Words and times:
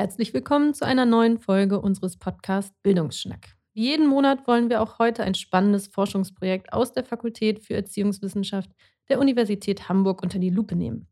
Herzlich 0.00 0.32
willkommen 0.32 0.72
zu 0.72 0.86
einer 0.86 1.04
neuen 1.04 1.38
Folge 1.38 1.78
unseres 1.78 2.16
Podcasts 2.16 2.74
Bildungsschnack. 2.82 3.54
Wie 3.74 3.82
jeden 3.82 4.06
Monat 4.06 4.46
wollen 4.46 4.70
wir 4.70 4.80
auch 4.80 4.98
heute 4.98 5.24
ein 5.24 5.34
spannendes 5.34 5.88
Forschungsprojekt 5.88 6.72
aus 6.72 6.94
der 6.94 7.04
Fakultät 7.04 7.60
für 7.60 7.74
Erziehungswissenschaft 7.74 8.70
der 9.10 9.20
Universität 9.20 9.90
Hamburg 9.90 10.22
unter 10.22 10.38
die 10.38 10.48
Lupe 10.48 10.74
nehmen. 10.74 11.06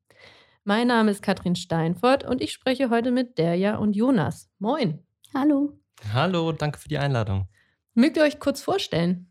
Mein 0.65 0.89
Name 0.89 1.11
ist 1.11 1.23
Katrin 1.23 1.55
Steinfort 1.55 2.25
und 2.25 2.41
ich 2.41 2.53
spreche 2.53 2.89
heute 2.89 3.11
mit 3.11 3.37
Derja 3.37 3.77
und 3.77 3.95
Jonas. 3.95 4.51
Moin. 4.59 4.99
Hallo. 5.35 5.79
Hallo, 6.15 6.53
danke 6.53 6.79
für 6.79 6.89
die 6.89 6.99
Einladung. 6.99 7.47
Mögt 7.95 8.17
ihr 8.17 8.23
euch 8.23 8.41
kurz 8.41 8.63
vorstellen? 8.63 9.31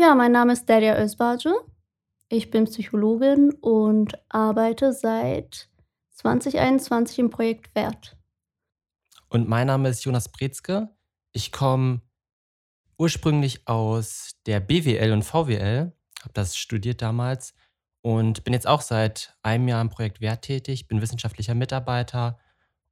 Ja, 0.00 0.14
mein 0.14 0.32
Name 0.32 0.54
ist 0.54 0.66
Derja 0.66 0.96
Özbacı. 0.96 1.52
Ich 2.30 2.50
bin 2.50 2.64
Psychologin 2.64 3.52
und 3.60 4.14
arbeite 4.30 4.94
seit 4.94 5.68
2021 6.12 7.18
im 7.18 7.28
Projekt 7.28 7.74
Wert. 7.74 8.16
Und 9.28 9.46
mein 9.46 9.66
Name 9.66 9.90
ist 9.90 10.02
Jonas 10.06 10.32
Brezke. 10.32 10.88
Ich 11.32 11.52
komme 11.52 12.00
ursprünglich 12.96 13.68
aus 13.68 14.36
der 14.46 14.60
BWL 14.60 15.12
und 15.12 15.22
VWL, 15.22 15.92
habe 16.22 16.32
das 16.32 16.56
studiert 16.56 17.02
damals 17.02 17.52
und 18.00 18.42
bin 18.42 18.54
jetzt 18.54 18.66
auch 18.66 18.80
seit 18.80 19.36
einem 19.42 19.68
Jahr 19.68 19.82
im 19.82 19.90
Projekt 19.90 20.22
Wert 20.22 20.40
tätig, 20.40 20.88
bin 20.88 21.02
wissenschaftlicher 21.02 21.54
Mitarbeiter 21.54 22.38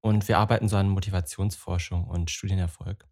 und 0.02 0.29
wir 0.29 0.37
arbeiten 0.37 0.68
so 0.68 0.77
an 0.77 0.90
Motivationsforschung 0.90 2.04
und 2.04 2.30
Studienerfolg. 2.30 3.09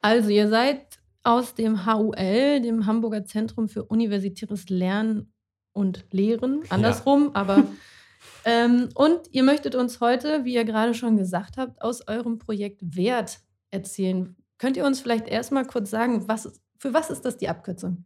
Also 0.00 0.30
ihr 0.30 0.48
seid 0.48 0.98
aus 1.22 1.54
dem 1.54 1.86
HUL, 1.86 2.60
dem 2.60 2.86
Hamburger 2.86 3.24
Zentrum 3.24 3.68
für 3.68 3.84
universitäres 3.84 4.68
Lernen 4.68 5.32
und 5.72 6.06
Lehren, 6.10 6.62
andersrum, 6.68 7.26
ja. 7.26 7.30
aber 7.34 7.64
ähm, 8.44 8.88
und 8.94 9.20
ihr 9.30 9.42
möchtet 9.42 9.74
uns 9.74 10.00
heute, 10.00 10.44
wie 10.44 10.54
ihr 10.54 10.64
gerade 10.64 10.94
schon 10.94 11.16
gesagt 11.16 11.56
habt, 11.56 11.80
aus 11.80 12.06
eurem 12.08 12.38
Projekt 12.38 12.80
Wert 12.96 13.40
erzählen. 13.70 14.36
Könnt 14.58 14.76
ihr 14.76 14.84
uns 14.84 15.00
vielleicht 15.00 15.28
erstmal 15.28 15.66
kurz 15.66 15.90
sagen, 15.90 16.28
was, 16.28 16.60
für 16.78 16.92
was 16.92 17.10
ist 17.10 17.24
das 17.24 17.36
die 17.36 17.48
Abkürzung? 17.48 18.04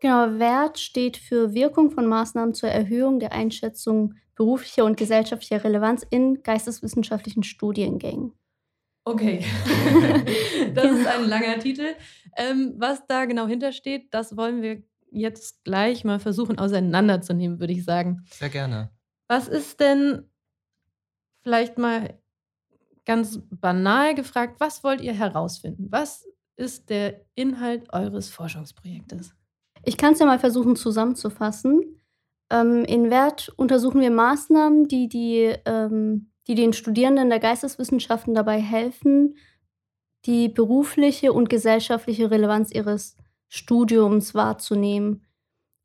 Genau, 0.00 0.38
Wert 0.38 0.78
steht 0.78 1.16
für 1.16 1.54
Wirkung 1.54 1.90
von 1.90 2.06
Maßnahmen 2.06 2.54
zur 2.54 2.68
Erhöhung 2.68 3.20
der 3.20 3.32
Einschätzung 3.32 4.14
beruflicher 4.34 4.84
und 4.84 4.96
gesellschaftlicher 4.96 5.62
Relevanz 5.62 6.04
in 6.10 6.42
geisteswissenschaftlichen 6.42 7.42
Studiengängen. 7.42 8.32
Okay, 9.04 9.44
das 10.74 10.90
ist 10.92 11.06
ein 11.06 11.28
langer 11.28 11.58
Titel. 11.58 11.94
Ähm, 12.36 12.74
was 12.78 13.06
da 13.06 13.26
genau 13.26 13.46
hintersteht, 13.46 14.08
das 14.12 14.36
wollen 14.36 14.62
wir 14.62 14.82
jetzt 15.10 15.62
gleich 15.64 16.04
mal 16.04 16.18
versuchen 16.18 16.58
auseinanderzunehmen, 16.58 17.60
würde 17.60 17.74
ich 17.74 17.84
sagen. 17.84 18.24
Sehr 18.30 18.48
gerne. 18.48 18.90
Was 19.28 19.48
ist 19.48 19.80
denn 19.80 20.30
vielleicht 21.42 21.76
mal 21.76 22.18
ganz 23.04 23.40
banal 23.50 24.14
gefragt, 24.14 24.56
was 24.58 24.82
wollt 24.82 25.00
ihr 25.00 25.12
herausfinden? 25.12 25.88
Was 25.90 26.26
ist 26.56 26.88
der 26.88 27.20
Inhalt 27.34 27.92
eures 27.92 28.30
Forschungsprojektes? 28.30 29.34
Ich 29.84 29.96
kann 29.96 30.14
es 30.14 30.18
ja 30.18 30.26
mal 30.26 30.38
versuchen 30.38 30.76
zusammenzufassen. 30.76 32.00
Ähm, 32.50 32.84
in 32.84 33.10
Wert 33.10 33.52
untersuchen 33.56 34.00
wir 34.00 34.10
Maßnahmen, 34.10 34.88
die, 34.88 35.08
die, 35.08 35.54
ähm, 35.66 36.30
die 36.46 36.54
den 36.54 36.72
Studierenden 36.72 37.30
der 37.30 37.40
Geisteswissenschaften 37.40 38.34
dabei 38.34 38.60
helfen, 38.60 39.36
die 40.26 40.48
berufliche 40.48 41.32
und 41.32 41.48
gesellschaftliche 41.48 42.30
Relevanz 42.30 42.70
ihres 42.72 43.16
Studiums 43.48 44.34
wahrzunehmen 44.34 45.26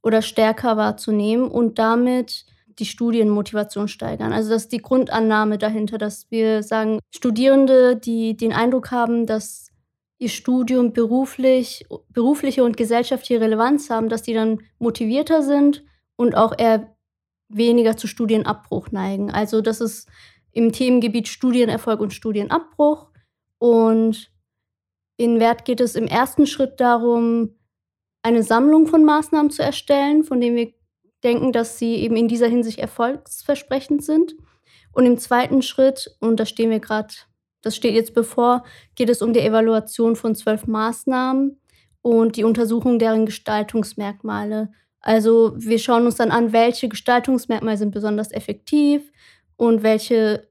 oder 0.01 0.21
stärker 0.21 0.77
wahrzunehmen 0.77 1.49
und 1.49 1.77
damit 1.77 2.45
die 2.79 2.85
Studienmotivation 2.85 3.87
steigern. 3.87 4.31
Also 4.31 4.49
das 4.49 4.63
ist 4.63 4.71
die 4.71 4.81
Grundannahme 4.81 5.57
dahinter, 5.57 5.97
dass 5.97 6.31
wir 6.31 6.63
sagen, 6.63 6.99
Studierende, 7.13 7.97
die 7.97 8.37
den 8.37 8.53
Eindruck 8.53 8.91
haben, 8.91 9.25
dass 9.25 9.69
ihr 10.17 10.29
Studium 10.29 10.93
beruflich, 10.93 11.85
berufliche 12.09 12.63
und 12.63 12.77
gesellschaftliche 12.77 13.41
Relevanz 13.41 13.89
haben, 13.89 14.09
dass 14.09 14.23
die 14.23 14.33
dann 14.33 14.59
motivierter 14.77 15.43
sind 15.43 15.83
und 16.15 16.35
auch 16.35 16.53
eher 16.57 16.95
weniger 17.49 17.97
zu 17.97 18.07
Studienabbruch 18.07 18.91
neigen. 18.91 19.31
Also 19.31 19.61
das 19.61 19.81
ist 19.81 20.07
im 20.51 20.71
Themengebiet 20.71 21.27
Studienerfolg 21.27 21.99
und 21.99 22.13
Studienabbruch. 22.13 23.07
Und 23.57 24.31
in 25.17 25.39
Wert 25.39 25.65
geht 25.65 25.81
es 25.81 25.95
im 25.95 26.07
ersten 26.07 26.47
Schritt 26.47 26.79
darum, 26.79 27.55
eine 28.21 28.43
Sammlung 28.43 28.87
von 28.87 29.05
Maßnahmen 29.05 29.51
zu 29.51 29.63
erstellen, 29.63 30.23
von 30.23 30.41
denen 30.41 30.55
wir 30.55 30.73
denken, 31.23 31.51
dass 31.51 31.77
sie 31.77 31.95
eben 31.95 32.15
in 32.15 32.27
dieser 32.27 32.47
Hinsicht 32.47 32.79
erfolgsversprechend 32.79 34.03
sind. 34.03 34.35
Und 34.91 35.05
im 35.05 35.17
zweiten 35.17 35.61
Schritt, 35.61 36.15
und 36.19 36.39
da 36.39 36.45
stehen 36.45 36.69
wir 36.69 36.79
gerade 36.79 37.13
das 37.61 37.75
steht 37.75 37.93
jetzt 37.93 38.13
bevor, 38.13 38.63
geht 38.95 39.09
es 39.09 39.21
um 39.21 39.33
die 39.33 39.41
Evaluation 39.41 40.15
von 40.15 40.35
zwölf 40.35 40.65
Maßnahmen 40.67 41.59
und 42.01 42.37
die 42.37 42.43
Untersuchung 42.43 42.99
deren 42.99 43.25
Gestaltungsmerkmale. 43.25 44.71
Also 45.01 45.53
wir 45.57 45.79
schauen 45.79 46.05
uns 46.05 46.15
dann 46.15 46.31
an, 46.31 46.53
welche 46.53 46.89
Gestaltungsmerkmale 46.89 47.77
sind 47.77 47.91
besonders 47.91 48.31
effektiv 48.31 49.11
und 49.59 49.83
welche 49.83 50.47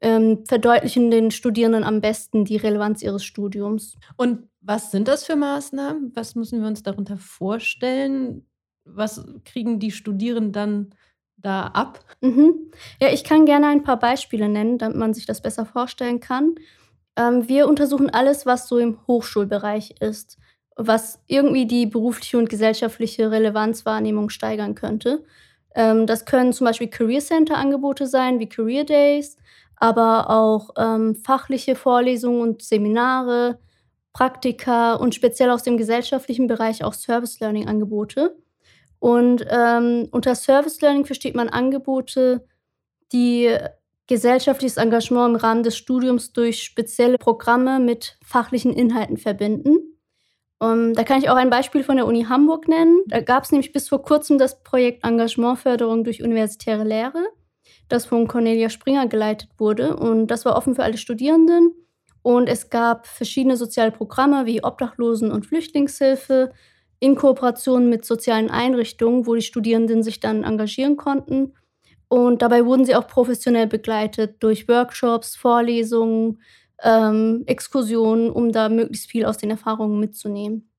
ähm, 0.00 0.44
verdeutlichen 0.46 1.10
den 1.12 1.30
Studierenden 1.30 1.84
am 1.84 2.00
besten 2.00 2.44
die 2.44 2.56
Relevanz 2.56 3.02
ihres 3.02 3.24
Studiums. 3.24 3.96
Und 4.16 4.48
was 4.60 4.90
sind 4.90 5.06
das 5.06 5.24
für 5.24 5.36
Maßnahmen? 5.36 6.10
Was 6.14 6.34
müssen 6.34 6.60
wir 6.60 6.66
uns 6.66 6.82
darunter 6.82 7.16
vorstellen? 7.16 8.46
Was 8.84 9.24
kriegen 9.44 9.78
die 9.78 9.92
Studierenden 9.92 10.52
dann 10.52 10.94
da 11.36 11.68
ab? 11.68 12.00
Mhm. 12.20 12.72
Ja, 13.00 13.12
ich 13.12 13.22
kann 13.22 13.46
gerne 13.46 13.68
ein 13.68 13.84
paar 13.84 14.00
Beispiele 14.00 14.48
nennen, 14.48 14.76
damit 14.76 14.96
man 14.96 15.14
sich 15.14 15.26
das 15.26 15.40
besser 15.40 15.64
vorstellen 15.64 16.18
kann. 16.18 16.56
Ähm, 17.16 17.48
wir 17.48 17.68
untersuchen 17.68 18.10
alles, 18.10 18.44
was 18.44 18.66
so 18.66 18.78
im 18.78 18.98
Hochschulbereich 19.06 20.00
ist, 20.00 20.36
was 20.74 21.22
irgendwie 21.28 21.66
die 21.66 21.86
berufliche 21.86 22.38
und 22.38 22.50
gesellschaftliche 22.50 23.30
Relevanzwahrnehmung 23.30 24.30
steigern 24.30 24.74
könnte. 24.74 25.24
Ähm, 25.74 26.06
das 26.06 26.24
können 26.24 26.52
zum 26.52 26.66
Beispiel 26.66 26.88
Career 26.88 27.20
Center 27.20 27.56
Angebote 27.56 28.06
sein, 28.06 28.38
wie 28.38 28.48
Career 28.48 28.84
Days, 28.84 29.36
aber 29.76 30.30
auch 30.30 30.70
ähm, 30.78 31.14
fachliche 31.16 31.74
Vorlesungen 31.74 32.40
und 32.40 32.62
Seminare, 32.62 33.58
Praktika 34.12 34.94
und 34.94 35.14
speziell 35.14 35.50
aus 35.50 35.64
dem 35.64 35.76
gesellschaftlichen 35.76 36.46
Bereich 36.46 36.84
auch 36.84 36.94
Service 36.94 37.40
Learning 37.40 37.66
Angebote. 37.66 38.36
Und 39.00 39.44
ähm, 39.50 40.08
unter 40.12 40.34
Service 40.34 40.80
Learning 40.80 41.04
versteht 41.04 41.34
man 41.34 41.48
Angebote, 41.48 42.46
die 43.12 43.54
gesellschaftliches 44.06 44.76
Engagement 44.76 45.34
im 45.34 45.36
Rahmen 45.36 45.62
des 45.62 45.76
Studiums 45.76 46.32
durch 46.32 46.62
spezielle 46.62 47.18
Programme 47.18 47.80
mit 47.80 48.16
fachlichen 48.24 48.72
Inhalten 48.72 49.16
verbinden. 49.16 49.93
Um, 50.64 50.70
ähm, 50.70 50.94
da 50.94 51.04
kann 51.04 51.18
ich 51.18 51.28
auch 51.28 51.36
ein 51.36 51.50
Beispiel 51.50 51.82
von 51.84 51.96
der 51.96 52.06
Uni 52.06 52.24
Hamburg 52.24 52.68
nennen. 52.68 53.02
Da 53.06 53.20
gab 53.20 53.44
es 53.44 53.52
nämlich 53.52 53.72
bis 53.72 53.88
vor 53.88 54.02
kurzem 54.02 54.38
das 54.38 54.62
Projekt 54.62 55.04
Engagementförderung 55.04 56.04
durch 56.04 56.22
universitäre 56.22 56.84
Lehre, 56.84 57.22
das 57.88 58.06
von 58.06 58.26
Cornelia 58.26 58.70
Springer 58.70 59.06
geleitet 59.06 59.50
wurde. 59.58 59.96
Und 59.96 60.28
das 60.28 60.44
war 60.44 60.56
offen 60.56 60.74
für 60.74 60.82
alle 60.82 60.96
Studierenden. 60.96 61.72
Und 62.22 62.48
es 62.48 62.70
gab 62.70 63.06
verschiedene 63.06 63.56
soziale 63.58 63.92
Programme 63.92 64.46
wie 64.46 64.64
Obdachlosen- 64.64 65.30
und 65.30 65.44
Flüchtlingshilfe, 65.44 66.52
in 67.00 67.16
Kooperation 67.16 67.90
mit 67.90 68.06
sozialen 68.06 68.50
Einrichtungen, 68.50 69.26
wo 69.26 69.34
die 69.34 69.42
Studierenden 69.42 70.02
sich 70.02 70.20
dann 70.20 70.42
engagieren 70.42 70.96
konnten. 70.96 71.52
Und 72.08 72.40
dabei 72.40 72.64
wurden 72.64 72.86
sie 72.86 72.94
auch 72.94 73.06
professionell 73.06 73.66
begleitet 73.66 74.36
durch 74.42 74.68
Workshops, 74.68 75.36
Vorlesungen, 75.36 76.38
ähm, 76.82 77.44
Exkursionen, 77.46 78.30
um 78.30 78.52
da 78.52 78.68
möglichst 78.68 79.10
viel 79.10 79.24
aus 79.24 79.36
den 79.36 79.50
Erfahrungen 79.50 80.00
mitzunehmen. 80.00 80.70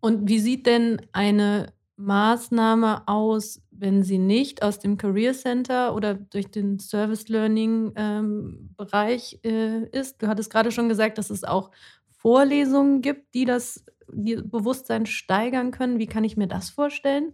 Und 0.00 0.28
wie 0.28 0.40
sieht 0.40 0.66
denn 0.66 1.00
eine 1.12 1.72
Maßnahme 1.96 3.06
aus, 3.06 3.62
wenn 3.70 4.02
sie 4.02 4.18
nicht 4.18 4.62
aus 4.62 4.78
dem 4.78 4.96
Career 4.96 5.34
Center 5.34 5.94
oder 5.94 6.14
durch 6.14 6.50
den 6.50 6.78
Service 6.78 7.28
Learning 7.28 7.92
ähm, 7.96 8.74
Bereich 8.76 9.38
äh, 9.44 9.84
ist? 9.90 10.22
Du 10.22 10.28
hattest 10.28 10.50
gerade 10.50 10.72
schon 10.72 10.88
gesagt, 10.88 11.18
dass 11.18 11.30
es 11.30 11.44
auch 11.44 11.70
Vorlesungen 12.10 13.02
gibt, 13.02 13.34
die 13.34 13.44
das 13.44 13.84
die 14.12 14.36
Bewusstsein 14.36 15.06
steigern 15.06 15.70
können? 15.70 15.98
Wie 15.98 16.06
kann 16.06 16.24
ich 16.24 16.36
mir 16.36 16.48
das 16.48 16.70
vorstellen? 16.70 17.32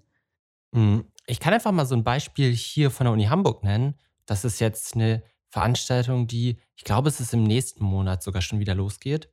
Hm, 0.75 1.05
ich 1.27 1.41
kann 1.41 1.55
einfach 1.55 1.73
mal 1.73 1.87
so 1.87 1.95
ein 1.95 2.05
Beispiel 2.05 2.53
hier 2.53 2.91
von 2.91 3.05
der 3.05 3.13
Uni 3.13 3.25
Hamburg 3.25 3.65
nennen. 3.65 3.95
Das 4.27 4.45
ist 4.45 4.61
jetzt 4.61 4.95
eine 4.95 5.23
Veranstaltung, 5.51 6.27
die, 6.27 6.59
ich 6.77 6.85
glaube, 6.85 7.09
es 7.09 7.21
ist 7.21 7.33
im 7.33 7.45
nächsten 7.45 7.85
Monat 7.85 8.23
sogar 8.23 8.43
schon 8.43 8.61
wieder 8.61 8.75
losgeht. 8.75 9.31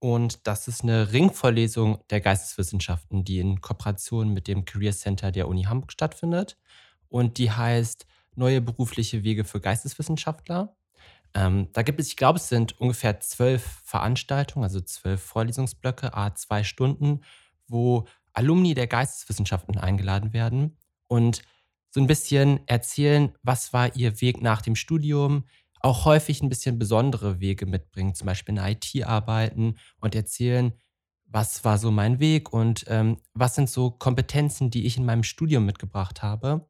Und 0.00 0.46
das 0.46 0.68
ist 0.68 0.84
eine 0.84 1.12
Ringvorlesung 1.12 1.98
der 2.10 2.20
Geisteswissenschaften, 2.20 3.24
die 3.24 3.40
in 3.40 3.60
Kooperation 3.60 4.32
mit 4.32 4.46
dem 4.46 4.64
Career 4.64 4.92
Center 4.92 5.32
der 5.32 5.48
Uni 5.48 5.64
Hamburg 5.64 5.90
stattfindet. 5.90 6.56
Und 7.08 7.38
die 7.38 7.50
heißt 7.50 8.06
Neue 8.38 8.60
berufliche 8.60 9.24
Wege 9.24 9.42
für 9.42 9.60
Geisteswissenschaftler. 9.60 10.76
Ähm, 11.34 11.70
da 11.72 11.82
gibt 11.82 11.98
es, 11.98 12.06
ich 12.06 12.16
glaube, 12.16 12.38
es 12.38 12.48
sind 12.48 12.80
ungefähr 12.80 13.18
zwölf 13.18 13.80
Veranstaltungen, 13.82 14.62
also 14.62 14.80
zwölf 14.80 15.20
Vorlesungsblöcke, 15.20 16.14
a 16.14 16.36
zwei 16.36 16.62
Stunden, 16.62 17.22
wo 17.66 18.06
Alumni 18.32 18.74
der 18.74 18.86
Geisteswissenschaften 18.86 19.76
eingeladen 19.76 20.32
werden 20.32 20.76
und 21.08 21.42
so 21.90 22.00
ein 22.00 22.06
bisschen 22.06 22.60
erzählen, 22.66 23.32
was 23.42 23.72
war 23.72 23.94
ihr 23.96 24.20
Weg 24.20 24.42
nach 24.42 24.62
dem 24.62 24.76
Studium, 24.76 25.44
auch 25.80 26.04
häufig 26.04 26.42
ein 26.42 26.48
bisschen 26.48 26.78
besondere 26.78 27.40
Wege 27.40 27.66
mitbringen, 27.66 28.14
zum 28.14 28.26
Beispiel 28.26 28.56
in 28.56 28.64
IT 28.64 29.06
arbeiten 29.06 29.76
und 30.00 30.14
erzählen, 30.14 30.72
was 31.26 31.64
war 31.64 31.78
so 31.78 31.90
mein 31.90 32.20
Weg 32.20 32.52
und 32.52 32.84
ähm, 32.88 33.18
was 33.34 33.54
sind 33.54 33.68
so 33.68 33.90
Kompetenzen, 33.90 34.70
die 34.70 34.86
ich 34.86 34.96
in 34.96 35.04
meinem 35.04 35.22
Studium 35.22 35.66
mitgebracht 35.66 36.22
habe, 36.22 36.68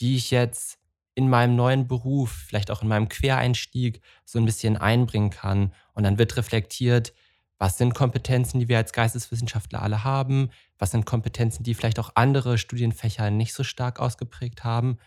die 0.00 0.16
ich 0.16 0.30
jetzt 0.30 0.78
in 1.14 1.28
meinem 1.28 1.54
neuen 1.54 1.86
Beruf, 1.86 2.32
vielleicht 2.48 2.70
auch 2.70 2.82
in 2.82 2.88
meinem 2.88 3.08
Quereinstieg 3.08 4.00
so 4.24 4.38
ein 4.38 4.46
bisschen 4.46 4.76
einbringen 4.76 5.30
kann. 5.30 5.74
Und 5.92 6.04
dann 6.04 6.18
wird 6.18 6.36
reflektiert, 6.36 7.12
was 7.58 7.76
sind 7.76 7.94
Kompetenzen, 7.94 8.58
die 8.58 8.68
wir 8.68 8.78
als 8.78 8.92
Geisteswissenschaftler 8.92 9.82
alle 9.82 10.02
haben, 10.02 10.50
was 10.80 10.90
sind 10.90 11.06
Kompetenzen, 11.06 11.62
die 11.62 11.74
vielleicht 11.74 12.00
auch 12.00 12.12
andere 12.14 12.58
Studienfächer 12.58 13.30
nicht 13.30 13.54
so 13.54 13.62
stark 13.62 14.00
ausgeprägt 14.00 14.64
haben 14.64 14.98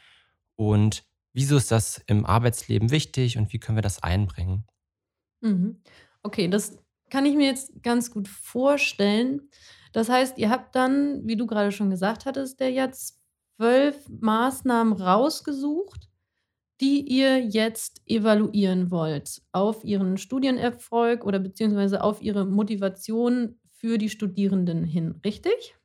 und 0.56 1.04
wieso 1.34 1.58
ist 1.58 1.72
das 1.72 2.02
im 2.08 2.25
Arbeitsleben 2.25 2.92
wichtig 2.92 3.38
und 3.38 3.52
wie 3.52 3.60
können 3.60 3.78
wir 3.78 3.81
das 3.81 4.02
einbringen. 4.02 4.66
Mhm. 5.42 5.81
Okay, 6.22 6.48
das 6.48 6.78
kann 7.10 7.25
ich 7.25 7.36
mir 7.36 7.48
jetzt 7.48 7.84
ganz 7.84 8.12
gut 8.12 8.28
vorstellen. 8.28 9.50
Das 9.92 10.10
heißt, 10.10 10.38
ihr 10.38 10.50
habt 10.50 10.75
dann, 10.75 11.28
wie 11.28 11.36
du 11.36 11.46
gerade 11.46 11.72
schon 11.72 11.90
gesagt 11.90 12.26
hattest, 12.26 12.60
der 12.60 12.72
jetzt 12.72 13.19
zwölf 13.58 14.08
Maßnahmen 14.10 14.94
rausgesucht, 14.94 16.10
die 16.81 17.02
ihr 17.02 17.40
jetzt 17.40 18.02
evaluieren 18.06 18.92
wollt 18.92 19.42
auf 19.52 19.84
ihren 19.84 20.18
Studienerfolg 20.18 21.24
oder 21.24 21.40
beziehungsweise 21.40 22.04
auf 22.04 22.22
ihre 22.22 22.46
Motivation 22.46 23.60
für 23.83 23.97
die 23.97 24.09
Studierenden 24.09 24.85
hin, 24.85 25.15
richtig? 25.25 25.75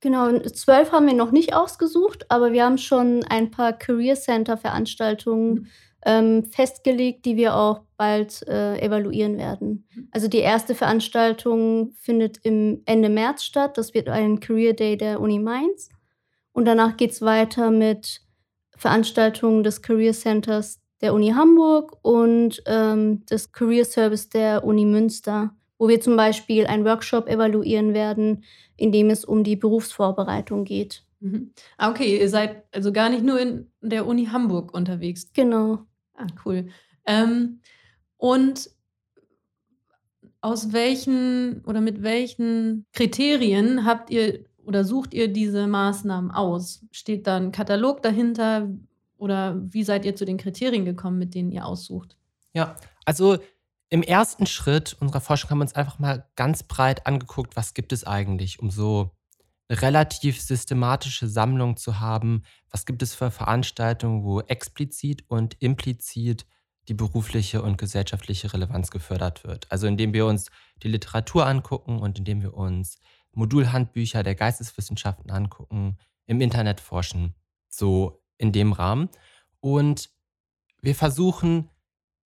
Genau, 0.00 0.36
zwölf 0.40 0.90
haben 0.90 1.06
wir 1.06 1.14
noch 1.14 1.30
nicht 1.30 1.54
ausgesucht, 1.54 2.26
aber 2.28 2.52
wir 2.52 2.64
haben 2.64 2.78
schon 2.78 3.22
ein 3.22 3.52
paar 3.52 3.72
Career 3.72 4.16
Center 4.16 4.56
Veranstaltungen 4.56 5.52
mhm. 5.52 5.66
ähm, 6.04 6.44
festgelegt, 6.44 7.24
die 7.24 7.36
wir 7.36 7.54
auch 7.54 7.82
bald 7.96 8.42
äh, 8.48 8.80
evaluieren 8.80 9.38
werden. 9.38 9.86
Mhm. 9.94 10.08
Also 10.10 10.26
die 10.26 10.38
erste 10.38 10.74
Veranstaltung 10.74 11.92
findet 12.00 12.38
im 12.42 12.82
Ende 12.84 13.10
März 13.10 13.44
statt. 13.44 13.78
Das 13.78 13.94
wird 13.94 14.08
ein 14.08 14.40
Career 14.40 14.72
Day 14.72 14.96
der 14.96 15.20
Uni 15.20 15.38
Mainz. 15.38 15.90
Und 16.50 16.64
danach 16.64 16.96
geht 16.96 17.12
es 17.12 17.22
weiter 17.22 17.70
mit 17.70 18.22
Veranstaltungen 18.76 19.62
des 19.62 19.82
Career 19.82 20.14
Centers 20.14 20.80
der 21.00 21.14
Uni 21.14 21.30
Hamburg 21.30 21.96
und 22.02 22.60
ähm, 22.66 23.24
des 23.26 23.52
Career 23.52 23.84
Service 23.84 24.30
der 24.30 24.64
Uni 24.64 24.84
Münster, 24.84 25.54
wo 25.78 25.88
wir 25.88 26.00
zum 26.00 26.16
Beispiel 26.16 26.66
einen 26.66 26.84
Workshop 26.84 27.28
evaluieren 27.28 27.94
werden, 27.94 28.44
in 28.76 28.92
dem 28.92 29.10
es 29.10 29.24
um 29.24 29.44
die 29.44 29.56
Berufsvorbereitung 29.56 30.64
geht. 30.64 31.04
Mhm. 31.20 31.52
Ah, 31.76 31.90
okay, 31.90 32.18
ihr 32.20 32.28
seid 32.28 32.64
also 32.72 32.92
gar 32.92 33.08
nicht 33.08 33.24
nur 33.24 33.40
in 33.40 33.70
der 33.80 34.06
Uni 34.06 34.26
Hamburg 34.26 34.74
unterwegs. 34.74 35.30
Genau. 35.32 35.80
Ah, 36.14 36.26
cool. 36.44 36.68
Ähm, 37.06 37.60
und 38.16 38.70
aus 40.40 40.72
welchen 40.72 41.64
oder 41.64 41.80
mit 41.80 42.02
welchen 42.02 42.86
Kriterien 42.92 43.84
habt 43.84 44.10
ihr 44.10 44.44
oder 44.64 44.84
sucht 44.84 45.14
ihr 45.14 45.28
diese 45.28 45.66
Maßnahmen 45.66 46.30
aus? 46.30 46.84
Steht 46.90 47.26
da 47.26 47.36
ein 47.36 47.52
Katalog 47.52 48.02
dahinter 48.02 48.68
oder 49.16 49.60
wie 49.72 49.82
seid 49.82 50.04
ihr 50.04 50.14
zu 50.14 50.24
den 50.24 50.36
Kriterien 50.36 50.84
gekommen, 50.84 51.18
mit 51.18 51.34
denen 51.34 51.50
ihr 51.50 51.66
aussucht? 51.66 52.16
Ja, 52.52 52.76
also 53.04 53.38
im 53.90 54.02
ersten 54.02 54.46
Schritt 54.46 54.96
unserer 55.00 55.20
Forschung 55.20 55.50
haben 55.50 55.58
wir 55.58 55.62
uns 55.62 55.74
einfach 55.74 55.98
mal 55.98 56.28
ganz 56.36 56.62
breit 56.62 57.06
angeguckt, 57.06 57.56
was 57.56 57.74
gibt 57.74 57.92
es 57.92 58.04
eigentlich, 58.04 58.60
um 58.60 58.70
so 58.70 59.16
eine 59.68 59.82
relativ 59.82 60.40
systematische 60.40 61.28
Sammlung 61.28 61.76
zu 61.76 62.00
haben. 62.00 62.42
Was 62.70 62.86
gibt 62.86 63.02
es 63.02 63.14
für 63.14 63.30
Veranstaltungen, 63.30 64.24
wo 64.24 64.40
explizit 64.40 65.24
und 65.28 65.56
implizit 65.60 66.46
die 66.88 66.94
berufliche 66.94 67.62
und 67.62 67.76
gesellschaftliche 67.76 68.52
Relevanz 68.52 68.90
gefördert 68.90 69.44
wird? 69.44 69.70
Also 69.70 69.86
indem 69.86 70.12
wir 70.12 70.26
uns 70.26 70.50
die 70.82 70.88
Literatur 70.88 71.46
angucken 71.46 71.98
und 71.98 72.18
indem 72.18 72.42
wir 72.42 72.54
uns 72.54 72.98
Modulhandbücher 73.32 74.22
der 74.22 74.34
Geisteswissenschaften 74.34 75.30
angucken, 75.30 75.98
im 76.26 76.40
Internet 76.40 76.80
forschen, 76.80 77.34
so 77.68 78.22
in 78.36 78.52
dem 78.52 78.72
Rahmen. 78.72 79.08
Und 79.60 80.10
wir 80.80 80.94
versuchen, 80.94 81.70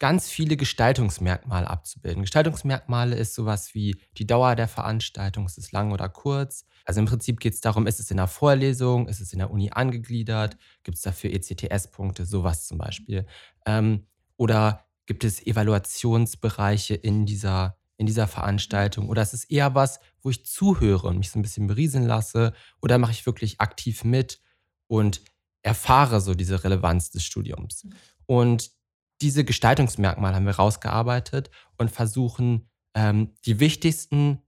ganz 0.03 0.29
viele 0.29 0.57
Gestaltungsmerkmale 0.57 1.71
abzubilden. 1.71 2.23
Gestaltungsmerkmale 2.23 3.15
ist 3.15 3.37
sowas 3.37 3.73
wie 3.73 3.95
die 4.19 4.27
Dauer 4.27 4.57
der 4.57 4.67
Veranstaltung, 4.67 5.47
ist 5.47 5.59
es 5.59 5.71
lang 5.71 5.93
oder 5.93 6.09
kurz. 6.09 6.67
Also 6.85 6.99
im 6.99 7.07
Prinzip 7.07 7.39
geht 7.39 7.55
es 7.55 7.61
darum, 7.61 7.87
ist 7.87 8.01
es 8.01 8.11
in 8.11 8.17
der 8.17 8.27
Vorlesung, 8.27 9.07
ist 9.07 9.21
es 9.21 9.33
in 9.33 9.39
der 9.39 9.53
Uni 9.53 9.71
angegliedert, 9.71 10.57
gibt 10.83 10.97
es 10.97 11.03
dafür 11.05 11.31
ECTS-Punkte, 11.31 12.27
sowas 12.27 12.67
zum 12.67 12.79
Beispiel. 12.79 13.27
Ähm, 13.65 14.09
oder 14.37 14.89
gibt 15.07 15.23
es 15.23 15.47
Evaluationsbereiche 15.47 16.95
in 16.95 17.25
dieser 17.25 17.79
in 17.97 18.07
dieser 18.07 18.27
Veranstaltung? 18.27 19.09
Oder 19.09 19.23
ist 19.23 19.35
es 19.35 19.45
eher 19.45 19.77
was, 19.77 20.01
wo 20.21 20.31
ich 20.31 20.45
zuhöre 20.45 21.07
und 21.07 21.19
mich 21.19 21.31
so 21.31 21.39
ein 21.39 21.43
bisschen 21.43 21.69
berieseln 21.69 22.07
lasse? 22.09 22.55
Oder 22.81 22.99
mache 22.99 23.13
ich 23.13 23.25
wirklich 23.25 23.61
aktiv 23.61 24.03
mit 24.03 24.41
und 24.89 25.21
erfahre 25.63 26.21
so 26.21 26.35
diese 26.35 26.65
Relevanz 26.65 27.13
des 27.13 27.23
Studiums? 27.23 27.85
Mhm. 27.85 27.93
Und 28.27 28.82
diese 29.23 29.45
Gestaltungsmerkmale 29.45 30.35
haben 30.35 30.47
wir 30.47 30.57
rausgearbeitet 30.57 31.51
und 31.79 31.91
versuchen, 31.91 32.69
ähm, 32.95 33.35
die 33.47 33.61
wichtigsten 33.61 34.43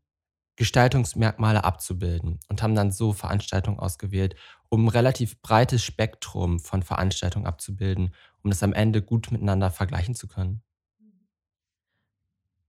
Gestaltungsmerkmale 0.57 1.65
abzubilden 1.65 2.41
und 2.49 2.63
haben 2.63 2.75
dann 2.75 2.93
so 2.93 3.13
Veranstaltungen 3.13 3.79
ausgewählt, 3.79 4.37
um 4.69 4.85
ein 4.85 4.89
relativ 4.89 5.41
breites 5.41 5.83
Spektrum 5.83 6.61
von 6.61 6.83
Veranstaltungen 6.83 7.47
abzubilden, 7.47 8.15
um 8.43 8.51
das 8.51 8.63
am 8.63 8.73
Ende 8.73 9.03
gut 9.03 9.31
miteinander 9.33 9.71
vergleichen 9.71 10.15
zu 10.15 10.29
können. 10.29 10.63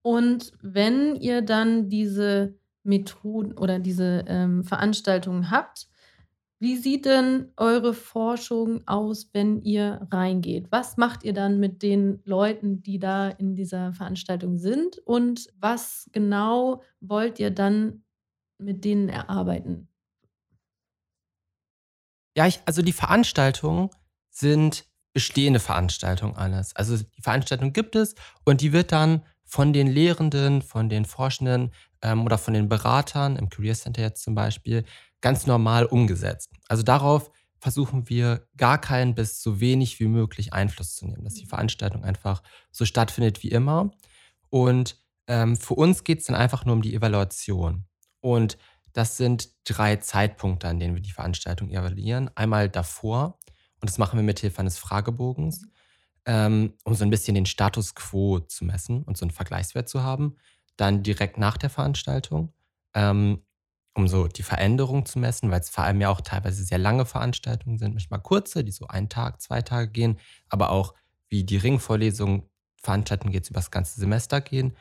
Und 0.02 0.54
wenn 0.62 1.16
ihr 1.16 1.42
dann 1.42 1.90
diese 1.90 2.56
Methoden 2.84 3.58
oder 3.58 3.80
diese 3.80 4.24
ähm, 4.28 4.64
Veranstaltungen 4.64 5.50
habt, 5.50 5.88
wie 6.66 6.78
sieht 6.78 7.06
denn 7.06 7.52
eure 7.58 7.94
Forschung 7.94 8.88
aus, 8.88 9.30
wenn 9.34 9.62
ihr 9.62 10.08
reingeht? 10.10 10.72
Was 10.72 10.98
macht 10.98 11.24
ihr 11.24 11.34
dann 11.34 11.60
mit 11.60 11.84
den 11.84 12.24
Leuten, 12.26 12.82
die 12.82 12.98
da 12.98 13.30
in 13.30 13.56
dieser 13.56 13.94
Veranstaltung 13.94 14.58
sind? 14.58 14.98
Und 15.06 15.48
was 15.60 16.10
genau 16.12 16.82
wollt 17.02 17.40
ihr 17.40 17.52
dann 17.52 18.04
mit 18.58 18.84
denen 18.84 19.10
erarbeiten? 19.10 19.90
Ja, 22.36 22.48
ich, 22.48 22.60
also 22.66 22.82
die 22.82 22.94
Veranstaltungen 22.94 23.92
sind 24.32 24.88
bestehende 25.14 25.60
Veranstaltungen 25.60 26.36
alles. 26.36 26.76
Also 26.76 26.98
die 26.98 27.22
Veranstaltung 27.22 27.74
gibt 27.74 27.96
es 27.96 28.16
und 28.44 28.62
die 28.62 28.74
wird 28.74 28.92
dann 28.92 29.24
von 29.44 29.72
den 29.72 29.86
Lehrenden, 29.86 30.64
von 30.64 30.90
den 30.90 31.06
Forschenden 31.06 31.72
ähm, 32.02 32.26
oder 32.26 32.40
von 32.40 32.56
den 32.56 32.68
Beratern 32.70 33.36
im 33.36 33.50
Career 33.50 33.76
Center 33.76 34.02
jetzt 34.02 34.24
zum 34.24 34.34
Beispiel 34.34 34.84
ganz 35.26 35.48
normal 35.48 35.86
umgesetzt. 35.86 36.52
Also 36.68 36.84
darauf 36.84 37.32
versuchen 37.58 38.10
wir 38.10 38.48
gar 38.58 38.80
keinen 38.80 39.16
bis 39.16 39.42
so 39.42 39.60
wenig 39.60 40.00
wie 40.00 40.08
möglich 40.08 40.54
Einfluss 40.54 40.96
zu 40.96 41.08
nehmen, 41.08 41.24
dass 41.24 41.34
die 41.34 41.48
Veranstaltung 41.48 42.04
einfach 42.04 42.44
so 42.72 42.86
stattfindet 42.86 43.42
wie 43.42 43.50
immer. 43.50 43.90
Und 44.52 45.04
ähm, 45.28 45.58
für 45.58 45.74
uns 45.74 46.04
geht 46.04 46.20
es 46.20 46.28
dann 46.28 46.36
einfach 46.36 46.66
nur 46.66 46.76
um 46.76 46.84
die 46.84 46.94
Evaluation. 46.94 47.86
Und 48.22 48.60
das 48.94 49.18
sind 49.18 49.50
drei 49.66 49.96
Zeitpunkte, 49.96 50.68
an 50.68 50.80
denen 50.80 50.94
wir 50.94 51.02
die 51.02 51.12
Veranstaltung 51.12 51.72
evaluieren. 51.72 52.30
Einmal 52.36 52.70
davor, 52.70 53.40
und 53.82 53.90
das 53.90 53.98
machen 53.98 54.20
wir 54.20 54.24
mit 54.24 54.40
Hilfe 54.40 54.60
eines 54.60 54.78
Fragebogens 54.78 55.66
ähm, 56.26 56.74
um 56.84 56.94
so 56.94 57.04
ein 57.04 57.10
bisschen 57.10 57.36
den 57.36 57.46
Status 57.46 57.96
quo 57.96 58.40
zu 58.40 58.66
messen 58.66 59.04
und 59.04 59.18
so 59.18 59.26
einen 59.26 59.32
Vergleichswert 59.32 59.88
zu 59.88 60.04
haben. 60.04 60.36
Dann 60.78 61.04
direkt 61.04 61.38
nach 61.38 61.58
der 61.58 61.70
Veranstaltung, 61.70 62.54
ähm, 62.94 63.46
um 63.96 64.08
so 64.08 64.28
die 64.28 64.44
Veränderung 64.44 65.06
zu 65.06 65.20
messen, 65.20 65.52
weil 65.52 65.62
es 65.62 65.70
vor 65.70 65.84
allem 65.86 66.02
ja 66.02 66.10
auch 66.10 66.22
teilweise 66.22 66.64
sehr 66.64 66.78
lange 66.78 67.06
Veranstaltungen 67.06 67.78
sind, 67.78 67.94
manchmal 67.94 68.22
kurze, 68.22 68.64
die 68.64 68.72
so 68.72 68.88
einen 68.88 69.10
Tag, 69.10 69.42
zwei 69.42 69.62
Tage 69.62 69.90
gehen, 69.92 70.20
aber 70.50 70.72
auch 70.72 70.94
wie 71.30 71.44
die 71.44 71.58
Ringvorlesung, 71.58 72.50
Veranstaltungen 72.82 73.32
geht 73.34 73.50
über 73.50 73.60
das 73.60 73.72
ganze 73.72 74.00
Semester 74.00 74.42
gehen. 74.42 74.76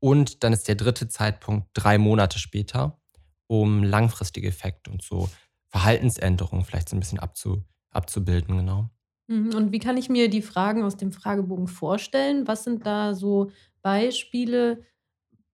Und 0.00 0.44
dann 0.44 0.52
ist 0.52 0.68
der 0.68 0.76
dritte 0.76 1.08
Zeitpunkt 1.08 1.68
drei 1.74 1.98
Monate 1.98 2.38
später, 2.38 3.00
um 3.48 3.82
langfristige 3.82 4.48
Effekte 4.48 4.90
und 4.90 5.02
so 5.02 5.28
Verhaltensänderungen 5.68 6.64
vielleicht 6.64 6.88
so 6.88 6.96
ein 6.96 7.00
bisschen 7.00 7.18
abzu, 7.18 7.64
abzubilden, 7.90 8.58
genau. 8.58 8.90
Mhm, 9.28 9.54
und 9.54 9.72
wie 9.72 9.78
kann 9.78 9.96
ich 9.96 10.08
mir 10.08 10.28
die 10.30 10.42
Fragen 10.42 10.82
aus 10.84 10.96
dem 10.96 11.12
Fragebogen 11.12 11.66
vorstellen? 11.68 12.46
Was 12.48 12.64
sind 12.64 12.86
da 12.86 13.14
so 13.14 13.50
Beispiele, 13.82 14.84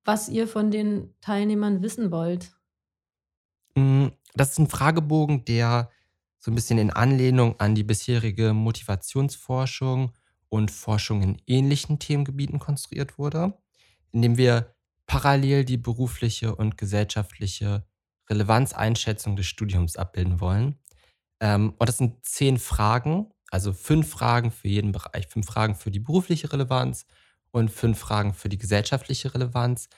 was 0.04 0.28
ihr 0.28 0.48
von 0.48 0.70
den 0.70 1.14
Teilnehmern 1.20 1.82
wissen 1.82 2.10
wollt? 2.10 2.52
Hm, 3.76 4.12
das 4.34 4.52
ist 4.52 4.58
ein 4.58 4.68
Fragebogen, 4.68 5.44
der 5.44 5.90
so 6.38 6.50
ein 6.50 6.54
bisschen 6.54 6.78
in 6.78 6.90
Anlehnung 6.90 7.58
an 7.60 7.74
die 7.74 7.84
bisherige 7.84 8.52
Motivationsforschung 8.52 10.12
und 10.48 10.70
Forschung 10.70 11.22
in 11.22 11.42
ähnlichen 11.46 11.98
Themengebieten 11.98 12.58
konstruiert 12.58 13.18
wurde, 13.18 13.54
indem 14.12 14.36
wir 14.36 14.74
parallel 15.06 15.64
die 15.64 15.76
berufliche 15.78 16.54
und 16.54 16.78
gesellschaftliche 16.78 17.86
Relevanzeinschätzung 18.30 19.36
des 19.36 19.46
Studiums 19.46 19.96
abbilden 19.96 20.40
wollen. 20.40 20.78
Ähm, 21.40 21.74
und 21.78 21.88
das 21.88 21.98
sind 21.98 22.24
zehn 22.24 22.58
Fragen, 22.58 23.30
also 23.50 23.72
fünf 23.72 24.08
Fragen 24.10 24.50
für 24.50 24.68
jeden 24.68 24.92
Bereich, 24.92 25.26
fünf 25.28 25.46
Fragen 25.46 25.74
für 25.74 25.90
die 25.90 26.00
berufliche 26.00 26.52
Relevanz 26.52 27.06
und 27.50 27.70
fünf 27.70 27.98
Fragen 27.98 28.34
für 28.34 28.48
die 28.48 28.58
gesellschaftliche 28.58 29.34
Relevanz. 29.34 29.88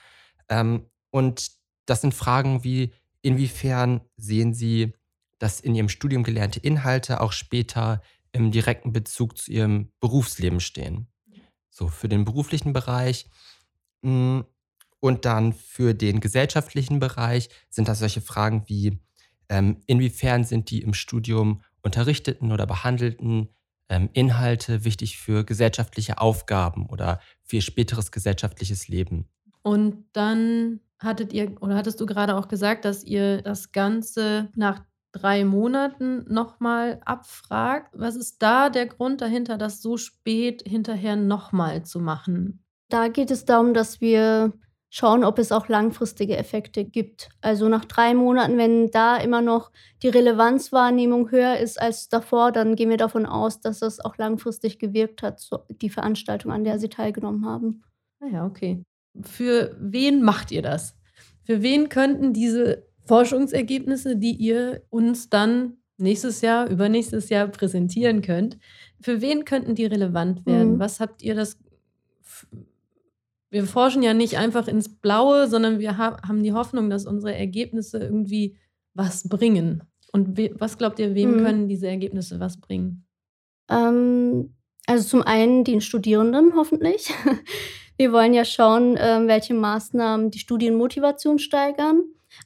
Ähm, 0.49 0.89
und 1.11 1.51
das 1.85 2.01
sind 2.01 2.13
Fragen 2.13 2.63
wie, 2.63 2.93
inwiefern 3.27 4.01
sehen 4.15 4.53
Sie, 4.53 4.93
dass 5.39 5.59
in 5.59 5.75
Ihrem 5.75 5.89
Studium 5.89 6.23
gelernte 6.23 6.59
Inhalte 6.59 7.21
auch 7.21 7.31
später 7.31 8.01
im 8.31 8.51
direkten 8.51 8.93
Bezug 8.93 9.37
zu 9.37 9.51
Ihrem 9.51 9.91
Berufsleben 9.99 10.59
stehen? 10.59 11.07
So 11.69 11.89
für 11.89 12.07
den 12.07 12.25
beruflichen 12.25 12.73
Bereich. 12.73 13.29
Hm, 14.01 14.45
und 14.99 15.25
dann 15.25 15.53
für 15.53 15.93
den 15.93 16.21
gesellschaftlichen 16.21 16.99
Bereich 16.99 17.49
sind 17.69 17.87
das 17.87 17.99
solche 17.99 18.21
Fragen 18.21 18.63
wie, 18.67 18.99
ähm, 19.49 19.81
inwiefern 19.85 20.43
sind 20.43 20.71
die 20.71 20.81
im 20.81 20.93
Studium 20.93 21.61
unterrichteten 21.81 22.51
oder 22.51 22.65
behandelten 22.65 23.49
ähm, 23.89 24.09
Inhalte 24.13 24.83
wichtig 24.83 25.17
für 25.17 25.45
gesellschaftliche 25.45 26.17
Aufgaben 26.19 26.87
oder 26.87 27.21
für 27.43 27.61
späteres 27.61 28.11
gesellschaftliches 28.11 28.87
Leben. 28.87 29.29
Und 29.67 30.05
dann 30.13 30.79
hattet 30.97 31.33
ihr 31.33 31.61
oder 31.61 31.75
hattest 31.75 31.99
du 31.99 32.05
gerade 32.05 32.37
auch 32.37 32.47
gesagt, 32.47 32.85
dass 32.85 33.03
ihr 33.03 33.41
das 33.41 33.73
Ganze 33.73 34.47
nach 34.55 34.81
drei 35.11 35.43
Monaten 35.43 36.23
nochmal 36.33 37.01
abfragt. 37.03 37.91
Was 37.91 38.15
ist 38.15 38.41
da 38.41 38.69
der 38.69 38.85
Grund 38.85 39.19
dahinter, 39.19 39.57
das 39.57 39.81
so 39.81 39.97
spät 39.97 40.63
hinterher 40.65 41.17
nochmal 41.17 41.83
zu 41.83 41.99
machen? 41.99 42.63
Da 42.87 43.09
geht 43.09 43.29
es 43.29 43.43
darum, 43.43 43.73
dass 43.73 43.99
wir 43.99 44.53
schauen, 44.89 45.25
ob 45.25 45.37
es 45.37 45.51
auch 45.51 45.67
langfristige 45.67 46.37
Effekte 46.37 46.85
gibt. 46.85 47.27
Also 47.41 47.67
nach 47.67 47.83
drei 47.83 48.13
Monaten, 48.13 48.57
wenn 48.57 48.89
da 48.89 49.17
immer 49.17 49.41
noch 49.41 49.73
die 50.01 50.07
Relevanzwahrnehmung 50.07 51.29
höher 51.29 51.57
ist 51.57 51.77
als 51.77 52.07
davor, 52.07 52.53
dann 52.53 52.77
gehen 52.77 52.89
wir 52.89 52.95
davon 52.95 53.25
aus, 53.25 53.59
dass 53.59 53.79
das 53.79 53.99
auch 53.99 54.15
langfristig 54.15 54.79
gewirkt 54.79 55.23
hat, 55.23 55.45
die 55.81 55.89
Veranstaltung, 55.89 56.53
an 56.53 56.63
der 56.63 56.79
Sie 56.79 56.87
teilgenommen 56.87 57.45
haben. 57.45 57.83
Ah 58.21 58.27
ja, 58.27 58.45
okay. 58.45 58.81
Für 59.21 59.75
wen 59.79 60.23
macht 60.23 60.51
ihr 60.51 60.61
das? 60.61 60.95
Für 61.43 61.61
wen 61.61 61.89
könnten 61.89 62.33
diese 62.33 62.85
Forschungsergebnisse, 63.05 64.17
die 64.17 64.33
ihr 64.33 64.83
uns 64.89 65.29
dann 65.29 65.77
nächstes 65.97 66.41
Jahr, 66.41 66.69
übernächstes 66.69 67.29
Jahr 67.29 67.47
präsentieren 67.47 68.21
könnt, 68.21 68.57
für 68.99 69.21
wen 69.21 69.45
könnten 69.45 69.75
die 69.75 69.85
relevant 69.85 70.45
werden? 70.45 70.73
Mhm. 70.73 70.79
Was 70.79 70.99
habt 70.99 71.21
ihr 71.21 71.35
das 71.35 71.57
wir 73.49 73.65
forschen 73.65 74.03
ja 74.03 74.13
nicht 74.13 74.37
einfach 74.37 74.67
ins 74.67 74.99
Blaue, 74.99 75.47
sondern 75.47 75.79
wir 75.79 75.97
haben 75.97 76.43
die 76.43 76.53
Hoffnung, 76.53 76.89
dass 76.89 77.05
unsere 77.05 77.35
Ergebnisse 77.35 77.99
irgendwie 77.99 78.57
was 78.93 79.27
bringen. 79.29 79.83
Und 80.11 80.37
was 80.59 80.77
glaubt 80.77 80.99
ihr, 80.99 81.15
wem 81.15 81.37
mhm. 81.37 81.43
können 81.43 81.67
diese 81.67 81.87
Ergebnisse 81.87 82.39
was 82.39 82.59
bringen? 82.59 83.05
Ähm, 83.69 84.55
also 84.85 85.07
zum 85.07 85.21
einen 85.21 85.63
den 85.63 85.81
Studierenden 85.81 86.53
hoffentlich. 86.55 87.13
Wir 87.97 88.11
wollen 88.11 88.33
ja 88.33 88.45
schauen, 88.45 88.95
ähm, 88.99 89.27
welche 89.27 89.53
Maßnahmen 89.53 90.31
die 90.31 90.39
Studienmotivation 90.39 91.39
steigern. 91.39 92.03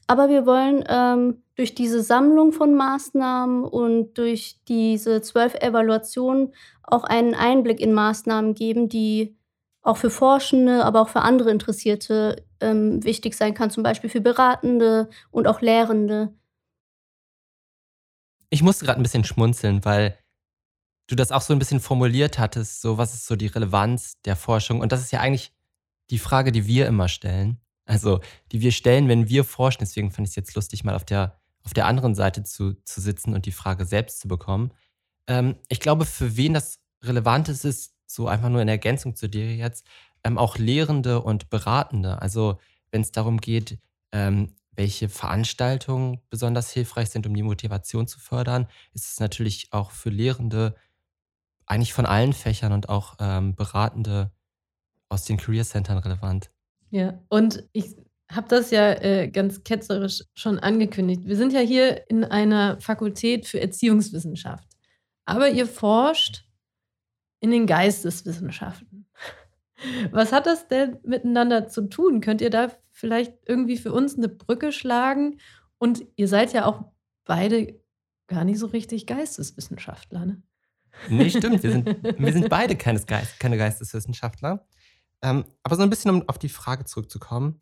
Aber 0.08 0.30
wir 0.30 0.46
wollen 0.46 0.84
ähm, 0.88 1.44
durch 1.56 1.76
diese 1.76 2.02
Sammlung 2.02 2.54
von 2.54 2.74
Maßnahmen 2.76 3.64
und 3.64 4.18
durch 4.18 4.60
diese 4.68 5.22
zwölf 5.22 5.56
Evaluationen 5.56 6.54
auch 6.84 7.04
einen 7.04 7.36
Einblick 7.36 7.80
in 7.80 7.94
Maßnahmen 7.94 8.54
geben, 8.54 8.90
die 8.90 9.38
auch 9.82 9.98
für 9.98 10.10
Forschende, 10.10 10.86
aber 10.86 11.02
auch 11.02 11.10
für 11.10 11.22
andere 11.22 11.52
Interessierte 11.52 12.46
ähm, 12.60 13.04
wichtig 13.04 13.36
sein 13.36 13.54
kann, 13.54 13.72
zum 13.72 13.84
Beispiel 13.84 14.10
für 14.10 14.22
Beratende 14.22 15.10
und 15.32 15.48
auch 15.48 15.62
Lehrende. 15.62 16.34
Ich 18.50 18.62
musste 18.62 18.86
gerade 18.86 19.00
ein 19.00 19.04
bisschen 19.04 19.24
schmunzeln, 19.24 19.84
weil 19.84 20.18
du 21.12 21.16
das 21.16 21.32
auch 21.32 21.42
so 21.42 21.54
ein 21.54 21.60
bisschen 21.60 21.80
formuliert 21.80 22.40
hattest, 22.40 22.82
so 22.82 22.98
was 22.98 23.14
ist 23.14 23.28
so 23.28 23.36
die 23.36 23.48
Relevanz 23.48 24.22
der 24.24 24.36
Forschung. 24.36 24.80
Und 24.80 24.92
das 24.92 25.02
ist 25.02 25.12
ja 25.12 25.20
eigentlich 25.20 25.52
die 26.10 26.20
Frage, 26.20 26.52
die 26.52 26.66
wir 26.68 26.88
immer 26.88 27.08
stellen. 27.08 27.60
Also, 27.86 28.22
die 28.52 28.62
wir 28.62 28.72
stellen, 28.72 29.10
wenn 29.10 29.28
wir 29.28 29.44
forschen. 29.44 29.80
Deswegen 29.82 30.12
fand 30.12 30.28
ich 30.28 30.32
es 30.32 30.36
jetzt 30.36 30.56
lustig, 30.56 30.84
mal 30.84 30.96
auf 30.96 31.04
der, 31.04 31.40
auf 31.64 31.74
der 31.74 31.88
anderen 31.88 32.16
Seite 32.16 32.44
zu, 32.44 32.74
zu 32.84 33.02
sitzen 33.02 33.34
und 33.34 33.46
die 33.46 33.52
Frage 33.52 33.86
selbst 33.86 34.20
zu 34.22 34.28
bekommen. 34.28 34.72
Ähm, 35.28 35.56
ich 35.68 35.80
glaube, 35.80 36.06
für 36.06 36.38
wen 36.38 36.54
das 36.54 36.80
relevant 37.04 37.50
ist, 37.50 37.66
ist 37.66 37.94
so 38.06 38.28
einfach 38.28 38.50
nur 38.50 38.62
in 38.62 38.68
Ergänzung 38.68 39.16
zu 39.16 39.28
dir 39.28 39.56
jetzt, 39.56 39.86
ähm, 40.24 40.38
auch 40.38 40.58
Lehrende 40.58 41.22
und 41.22 41.50
Beratende. 41.50 42.22
Also 42.22 42.60
wenn 42.92 43.02
es 43.02 43.12
darum 43.12 43.40
geht, 43.40 43.80
ähm, 44.12 44.56
welche 44.74 45.10
Veranstaltungen 45.10 46.22
besonders 46.30 46.72
hilfreich 46.72 47.10
sind, 47.10 47.28
um 47.28 47.36
die 47.36 47.44
Motivation 47.44 48.08
zu 48.08 48.20
fördern, 48.20 48.68
ist 48.94 49.12
es 49.12 49.20
natürlich 49.20 49.74
auch 49.74 49.92
für 49.92 50.10
Lehrende 50.10 50.76
eigentlich 51.72 51.94
von 51.94 52.06
allen 52.06 52.34
Fächern 52.34 52.74
und 52.74 52.90
auch 52.90 53.16
ähm, 53.20 53.56
Beratende 53.56 54.30
aus 55.08 55.24
den 55.24 55.38
Career 55.38 55.64
Centern 55.64 55.98
relevant. 55.98 56.52
Ja, 56.90 57.18
und 57.30 57.64
ich 57.72 57.96
habe 58.30 58.50
das 58.50 58.72
ja 58.72 58.92
äh, 59.02 59.30
ganz 59.30 59.64
ketzerisch 59.64 60.24
schon 60.34 60.60
angekündigt. 60.60 61.22
Wir 61.26 61.38
sind 61.38 61.54
ja 61.54 61.62
hier 61.62 62.10
in 62.10 62.26
einer 62.26 62.80
Fakultät 62.82 63.48
für 63.48 63.62
Erziehungswissenschaft. 63.62 64.68
Aber 65.26 65.50
ihr 65.50 65.66
forscht 65.66 66.46
in 67.40 67.52
den 67.52 67.68
Geisteswissenschaften. 67.68 69.08
Was 70.12 70.34
hat 70.34 70.48
das 70.48 70.68
denn 70.68 71.00
miteinander 71.04 71.70
zu 71.70 71.88
tun? 71.88 72.20
Könnt 72.20 72.42
ihr 72.42 72.50
da 72.50 72.70
vielleicht 72.92 73.34
irgendwie 73.46 73.78
für 73.78 73.94
uns 73.94 74.18
eine 74.18 74.28
Brücke 74.28 74.74
schlagen? 74.74 75.40
Und 75.78 76.04
ihr 76.18 76.28
seid 76.28 76.52
ja 76.52 76.66
auch 76.66 76.84
beide 77.24 77.82
gar 78.28 78.44
nicht 78.44 78.60
so 78.60 78.68
richtig 78.68 79.08
Geisteswissenschaftler, 79.08 80.26
ne? 80.26 80.44
Nee, 81.10 81.30
stimmt. 81.30 81.64
Wir 81.64 81.72
sind, 81.72 81.88
wir 82.20 82.34
sind 82.34 82.50
beide 82.50 82.76
keine, 82.76 83.00
Geist, 83.02 83.40
keine 83.40 83.58
Geisteswissenschaftler. 83.58 84.66
Ähm, 85.22 85.46
aber 85.64 85.76
so 85.76 85.84
ein 85.84 85.90
bisschen, 85.90 86.12
um 86.12 86.30
auf 86.30 86.38
die 86.38 86.50
Frage 86.50 86.86
zurückzukommen. 86.86 87.60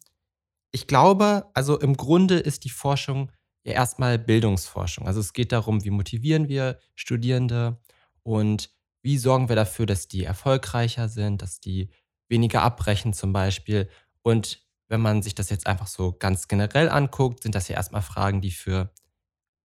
Ich 0.71 0.87
glaube, 0.87 1.49
also 1.53 1.79
im 1.79 1.97
Grunde 1.97 2.37
ist 2.39 2.63
die 2.63 2.69
Forschung 2.69 3.31
ja 3.63 3.73
erstmal 3.73 4.17
Bildungsforschung. 4.17 5.07
Also 5.07 5.19
es 5.19 5.33
geht 5.33 5.51
darum, 5.51 5.83
wie 5.83 5.89
motivieren 5.89 6.47
wir 6.47 6.79
Studierende 6.95 7.79
und 8.23 8.71
wie 9.01 9.17
sorgen 9.17 9.49
wir 9.49 9.55
dafür, 9.55 9.85
dass 9.85 10.07
die 10.07 10.23
erfolgreicher 10.23 11.09
sind, 11.09 11.41
dass 11.41 11.59
die 11.59 11.89
weniger 12.27 12.61
abbrechen 12.61 13.13
zum 13.13 13.33
Beispiel. 13.33 13.89
Und 14.21 14.63
wenn 14.87 15.01
man 15.01 15.21
sich 15.21 15.35
das 15.35 15.49
jetzt 15.49 15.67
einfach 15.67 15.87
so 15.87 16.13
ganz 16.13 16.47
generell 16.47 16.89
anguckt, 16.89 17.43
sind 17.43 17.55
das 17.55 17.67
ja 17.67 17.75
erstmal 17.75 18.01
Fragen, 18.01 18.41
die 18.41 18.51
für 18.51 18.91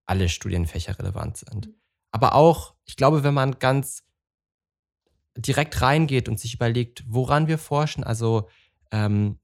alle 0.07 0.29
Studienfächer 0.29 0.99
relevant 0.99 1.39
sind. 1.39 1.67
Mhm. 1.67 1.75
Aber 2.13 2.35
auch, 2.35 2.74
ich 2.85 2.97
glaube, 2.97 3.25
wenn 3.25 3.35
man 3.35 3.59
ganz 3.59 4.05
direkt 5.37 5.81
reingeht 5.81 6.29
und 6.29 6.39
sich 6.39 6.55
überlegt, 6.55 7.05
woran 7.07 7.49
wir 7.49 7.59
forschen, 7.59 8.05
also 8.05 8.49
ähm, 8.93 9.39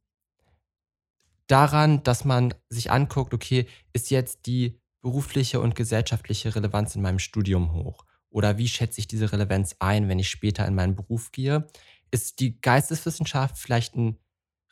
daran, 1.46 2.02
dass 2.04 2.24
man 2.24 2.54
sich 2.68 2.90
anguckt, 2.90 3.34
okay, 3.34 3.66
ist 3.92 4.10
jetzt 4.10 4.46
die 4.46 4.80
berufliche 5.00 5.60
und 5.60 5.74
gesellschaftliche 5.74 6.54
Relevanz 6.54 6.94
in 6.94 7.02
meinem 7.02 7.18
Studium 7.18 7.72
hoch? 7.72 8.04
Oder 8.30 8.58
wie 8.58 8.68
schätze 8.68 9.00
ich 9.00 9.08
diese 9.08 9.32
Relevanz 9.32 9.74
ein, 9.80 10.08
wenn 10.08 10.20
ich 10.20 10.28
später 10.28 10.66
in 10.66 10.74
meinen 10.74 10.94
Beruf 10.94 11.32
gehe? 11.32 11.66
Ist 12.12 12.38
die 12.38 12.60
Geisteswissenschaft 12.60 13.58
vielleicht 13.58 13.96
ein 13.96 14.18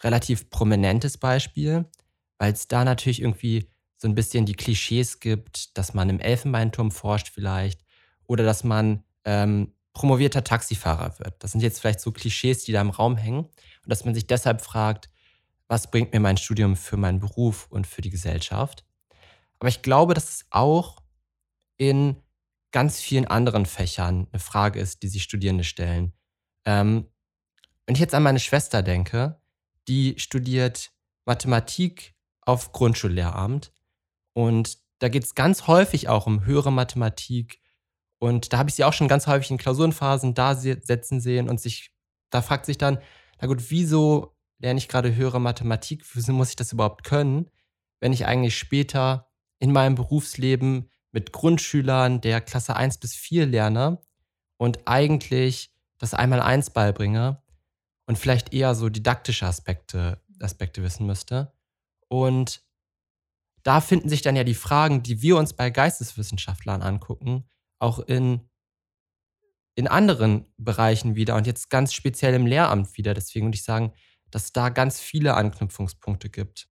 relativ 0.00 0.50
prominentes 0.50 1.18
Beispiel, 1.18 1.86
weil 2.38 2.52
es 2.52 2.68
da 2.68 2.84
natürlich 2.84 3.20
irgendwie 3.20 3.68
so 3.96 4.06
ein 4.06 4.14
bisschen 4.14 4.46
die 4.46 4.54
Klischees 4.54 5.18
gibt, 5.18 5.76
dass 5.76 5.94
man 5.94 6.08
im 6.08 6.20
Elfenbeinturm 6.20 6.92
forscht 6.92 7.28
vielleicht 7.28 7.84
oder 8.28 8.44
dass 8.44 8.62
man 8.62 9.02
ähm, 9.24 9.72
promovierter 9.92 10.44
Taxifahrer 10.44 11.18
wird. 11.18 11.42
Das 11.42 11.50
sind 11.50 11.60
jetzt 11.60 11.80
vielleicht 11.80 11.98
so 11.98 12.12
Klischees, 12.12 12.62
die 12.62 12.72
da 12.72 12.80
im 12.80 12.90
Raum 12.90 13.16
hängen 13.16 13.46
und 13.46 13.50
dass 13.86 14.04
man 14.04 14.14
sich 14.14 14.28
deshalb 14.28 14.60
fragt, 14.60 15.10
was 15.66 15.90
bringt 15.90 16.12
mir 16.12 16.20
mein 16.20 16.36
Studium 16.36 16.76
für 16.76 16.96
meinen 16.96 17.18
Beruf 17.18 17.66
und 17.70 17.86
für 17.86 18.00
die 18.00 18.10
Gesellschaft? 18.10 18.84
Aber 19.58 19.68
ich 19.68 19.82
glaube, 19.82 20.14
dass 20.14 20.30
es 20.30 20.46
auch 20.50 21.02
in 21.76 22.16
ganz 22.70 23.00
vielen 23.00 23.26
anderen 23.26 23.66
Fächern 23.66 24.28
eine 24.30 24.40
Frage 24.40 24.78
ist, 24.78 25.02
die 25.02 25.08
sich 25.08 25.24
Studierende 25.24 25.64
stellen. 25.64 26.12
Ähm, 26.64 27.08
wenn 27.86 27.94
ich 27.94 28.00
jetzt 28.00 28.14
an 28.14 28.22
meine 28.22 28.40
Schwester 28.40 28.82
denke, 28.82 29.40
die 29.88 30.14
studiert 30.18 30.92
Mathematik 31.24 32.14
auf 32.42 32.72
Grundschullehramt 32.72 33.72
und 34.32 34.78
da 34.98 35.08
geht 35.08 35.24
es 35.24 35.34
ganz 35.34 35.66
häufig 35.66 36.08
auch 36.08 36.26
um 36.26 36.44
höhere 36.44 36.72
Mathematik 36.72 37.60
und 38.18 38.52
da 38.52 38.58
habe 38.58 38.68
ich 38.68 38.74
sie 38.74 38.84
auch 38.84 38.92
schon 38.92 39.08
ganz 39.08 39.26
häufig 39.26 39.50
in 39.50 39.58
Klausurenphasen 39.58 40.34
da 40.34 40.54
setzen 40.54 41.20
sehen 41.20 41.48
und 41.48 41.60
sich, 41.60 41.92
da 42.30 42.42
fragt 42.42 42.66
sich 42.66 42.78
dann, 42.78 42.98
na 43.40 43.46
gut, 43.46 43.70
wieso 43.70 44.36
lerne 44.58 44.78
ich 44.78 44.88
gerade 44.88 45.14
höhere 45.14 45.40
Mathematik? 45.40 46.04
Wieso 46.14 46.32
muss 46.32 46.50
ich 46.50 46.56
das 46.56 46.72
überhaupt 46.72 47.04
können, 47.04 47.48
wenn 48.00 48.12
ich 48.12 48.26
eigentlich 48.26 48.58
später 48.58 49.30
in 49.60 49.72
meinem 49.72 49.94
Berufsleben 49.94 50.90
mit 51.12 51.32
Grundschülern 51.32 52.20
der 52.20 52.40
Klasse 52.40 52.76
1 52.76 52.98
bis 52.98 53.14
4 53.14 53.46
lerne 53.46 54.00
und 54.56 54.86
eigentlich 54.86 55.72
das 55.98 56.14
Einmal-Eins 56.14 56.70
beibringe 56.70 57.42
und 58.06 58.18
vielleicht 58.18 58.52
eher 58.52 58.74
so 58.74 58.88
didaktische 58.88 59.46
Aspekte, 59.46 60.20
Aspekte 60.40 60.82
wissen 60.82 61.06
müsste. 61.06 61.52
Und 62.08 62.62
da 63.62 63.80
finden 63.80 64.08
sich 64.08 64.22
dann 64.22 64.36
ja 64.36 64.44
die 64.44 64.54
Fragen, 64.54 65.02
die 65.02 65.22
wir 65.22 65.36
uns 65.36 65.52
bei 65.52 65.70
Geisteswissenschaftlern 65.70 66.82
angucken, 66.82 67.48
auch 67.78 67.98
in, 68.00 68.48
in 69.74 69.86
anderen 69.86 70.46
Bereichen 70.56 71.16
wieder 71.16 71.36
und 71.36 71.46
jetzt 71.46 71.70
ganz 71.70 71.92
speziell 71.92 72.34
im 72.34 72.46
Lehramt 72.46 72.96
wieder. 72.96 73.14
Deswegen 73.14 73.46
würde 73.46 73.56
ich 73.56 73.64
sagen, 73.64 73.92
dass 74.30 74.44
es 74.44 74.52
da 74.52 74.68
ganz 74.68 75.00
viele 75.00 75.34
Anknüpfungspunkte 75.34 76.28
gibt. 76.28 76.68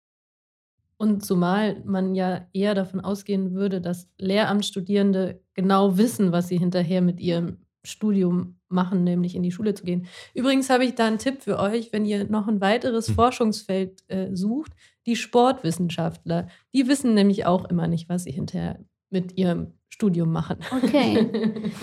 Und 0.98 1.24
zumal 1.24 1.82
man 1.84 2.14
ja 2.14 2.46
eher 2.52 2.74
davon 2.74 3.00
ausgehen 3.00 3.52
würde, 3.54 3.80
dass 3.80 4.08
Lehramtsstudierende 4.18 5.42
genau 5.54 5.98
wissen, 5.98 6.32
was 6.32 6.48
sie 6.48 6.58
hinterher 6.58 7.02
mit 7.02 7.20
ihrem 7.20 7.58
Studium 7.84 8.58
machen, 8.68 9.04
nämlich 9.04 9.36
in 9.36 9.42
die 9.42 9.52
Schule 9.52 9.74
zu 9.74 9.84
gehen. 9.84 10.06
Übrigens 10.34 10.70
habe 10.70 10.84
ich 10.84 10.94
da 10.94 11.06
einen 11.06 11.18
Tipp 11.18 11.42
für 11.42 11.58
euch, 11.58 11.92
wenn 11.92 12.04
ihr 12.04 12.24
noch 12.24 12.48
ein 12.48 12.60
weiteres 12.60 13.08
hm. 13.08 13.14
Forschungsfeld 13.14 14.02
äh, 14.08 14.34
sucht. 14.34 14.72
Die 15.06 15.16
Sportwissenschaftler, 15.16 16.48
die 16.74 16.88
wissen 16.88 17.14
nämlich 17.14 17.46
auch 17.46 17.66
immer 17.66 17.86
nicht, 17.86 18.08
was 18.08 18.24
sie 18.24 18.32
hinterher 18.32 18.84
mit 19.10 19.36
ihrem 19.36 19.74
Studium 19.88 20.30
machen. 20.30 20.58
Okay. 20.84 21.30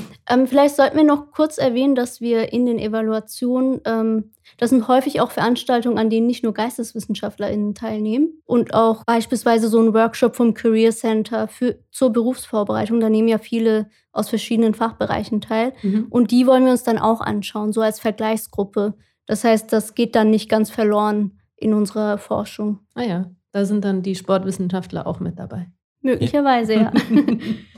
ähm, 0.29 0.45
vielleicht 0.45 0.75
sollten 0.75 0.97
wir 0.97 1.03
noch 1.03 1.31
kurz 1.31 1.57
erwähnen, 1.57 1.95
dass 1.95 2.21
wir 2.21 2.53
in 2.53 2.67
den 2.67 2.77
Evaluationen, 2.77 3.81
ähm, 3.85 4.31
das 4.57 4.69
sind 4.69 4.87
häufig 4.87 5.19
auch 5.19 5.31
Veranstaltungen, 5.31 5.97
an 5.97 6.11
denen 6.11 6.27
nicht 6.27 6.43
nur 6.43 6.53
GeisteswissenschaftlerInnen 6.53 7.73
teilnehmen 7.73 8.41
und 8.45 8.75
auch 8.75 9.03
beispielsweise 9.05 9.67
so 9.67 9.79
ein 9.81 9.95
Workshop 9.95 10.35
vom 10.35 10.53
Career 10.53 10.91
Center 10.91 11.47
für, 11.47 11.79
zur 11.91 12.11
Berufsvorbereitung. 12.11 12.99
Da 12.99 13.09
nehmen 13.09 13.27
ja 13.27 13.39
viele 13.39 13.89
aus 14.11 14.29
verschiedenen 14.29 14.75
Fachbereichen 14.75 15.41
teil. 15.41 15.73
Mhm. 15.81 16.05
Und 16.11 16.29
die 16.29 16.45
wollen 16.45 16.65
wir 16.65 16.71
uns 16.71 16.83
dann 16.83 16.99
auch 16.99 17.19
anschauen, 17.19 17.73
so 17.73 17.81
als 17.81 17.99
Vergleichsgruppe. 17.99 18.93
Das 19.25 19.43
heißt, 19.43 19.73
das 19.73 19.95
geht 19.95 20.15
dann 20.15 20.29
nicht 20.29 20.49
ganz 20.49 20.69
verloren 20.69 21.39
in 21.55 21.73
unserer 21.73 22.19
Forschung. 22.19 22.81
Ah 22.93 23.03
ja, 23.03 23.31
da 23.51 23.65
sind 23.65 23.83
dann 23.85 24.03
die 24.03 24.15
Sportwissenschaftler 24.15 25.07
auch 25.07 25.19
mit 25.19 25.39
dabei. 25.39 25.71
Möglicherweise, 26.01 26.73
ja. 26.73 26.91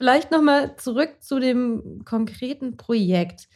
Vielleicht 0.00 0.30
nochmal 0.30 0.76
zurück 0.76 1.16
zu 1.20 1.40
dem 1.40 2.06
konkreten 2.06 2.78
Projekt. 2.78 3.50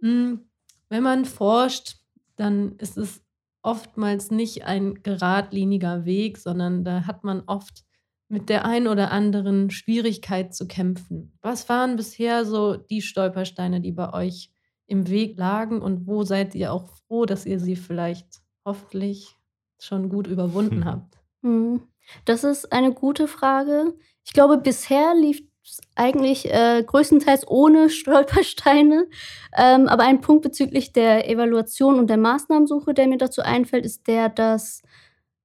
Hm, 0.00 0.48
wenn 0.88 1.02
man 1.02 1.24
forscht, 1.24 1.96
dann 2.36 2.76
ist 2.76 2.96
es 2.96 3.20
oftmals 3.62 4.30
nicht 4.30 4.64
ein 4.64 5.02
geradliniger 5.02 6.04
Weg, 6.04 6.38
sondern 6.38 6.84
da 6.84 7.04
hat 7.08 7.24
man 7.24 7.42
oft 7.48 7.84
mit 8.28 8.48
der 8.48 8.64
ein 8.64 8.86
oder 8.86 9.10
anderen 9.10 9.70
Schwierigkeit 9.70 10.54
zu 10.54 10.68
kämpfen. 10.68 11.36
Was 11.42 11.68
waren 11.68 11.96
bisher 11.96 12.44
so 12.44 12.76
die 12.76 13.02
Stolpersteine, 13.02 13.80
die 13.80 13.90
bei 13.90 14.12
euch 14.12 14.52
im 14.86 15.08
Weg 15.08 15.36
lagen 15.36 15.82
und 15.82 16.06
wo 16.06 16.22
seid 16.22 16.54
ihr 16.54 16.72
auch 16.72 16.90
froh, 17.08 17.26
dass 17.26 17.44
ihr 17.44 17.58
sie 17.58 17.74
vielleicht 17.74 18.40
hoffentlich 18.64 19.34
schon 19.80 20.08
gut 20.08 20.28
überwunden 20.28 20.84
habt? 20.84 21.18
Hm. 21.42 21.82
Das 22.24 22.44
ist 22.44 22.72
eine 22.72 22.92
gute 22.92 23.26
Frage. 23.26 23.94
Ich 24.24 24.32
glaube, 24.32 24.58
bisher 24.58 25.14
lief 25.14 25.42
eigentlich 25.94 26.52
äh, 26.52 26.82
größtenteils 26.86 27.46
ohne 27.48 27.90
Stolpersteine. 27.90 29.06
Ähm, 29.56 29.88
aber 29.88 30.04
ein 30.04 30.20
Punkt 30.20 30.42
bezüglich 30.42 30.92
der 30.92 31.28
Evaluation 31.28 31.98
und 31.98 32.08
der 32.08 32.18
Maßnahmensuche, 32.18 32.94
der 32.94 33.08
mir 33.08 33.18
dazu 33.18 33.42
einfällt, 33.42 33.84
ist 33.84 34.06
der, 34.06 34.28
dass 34.28 34.82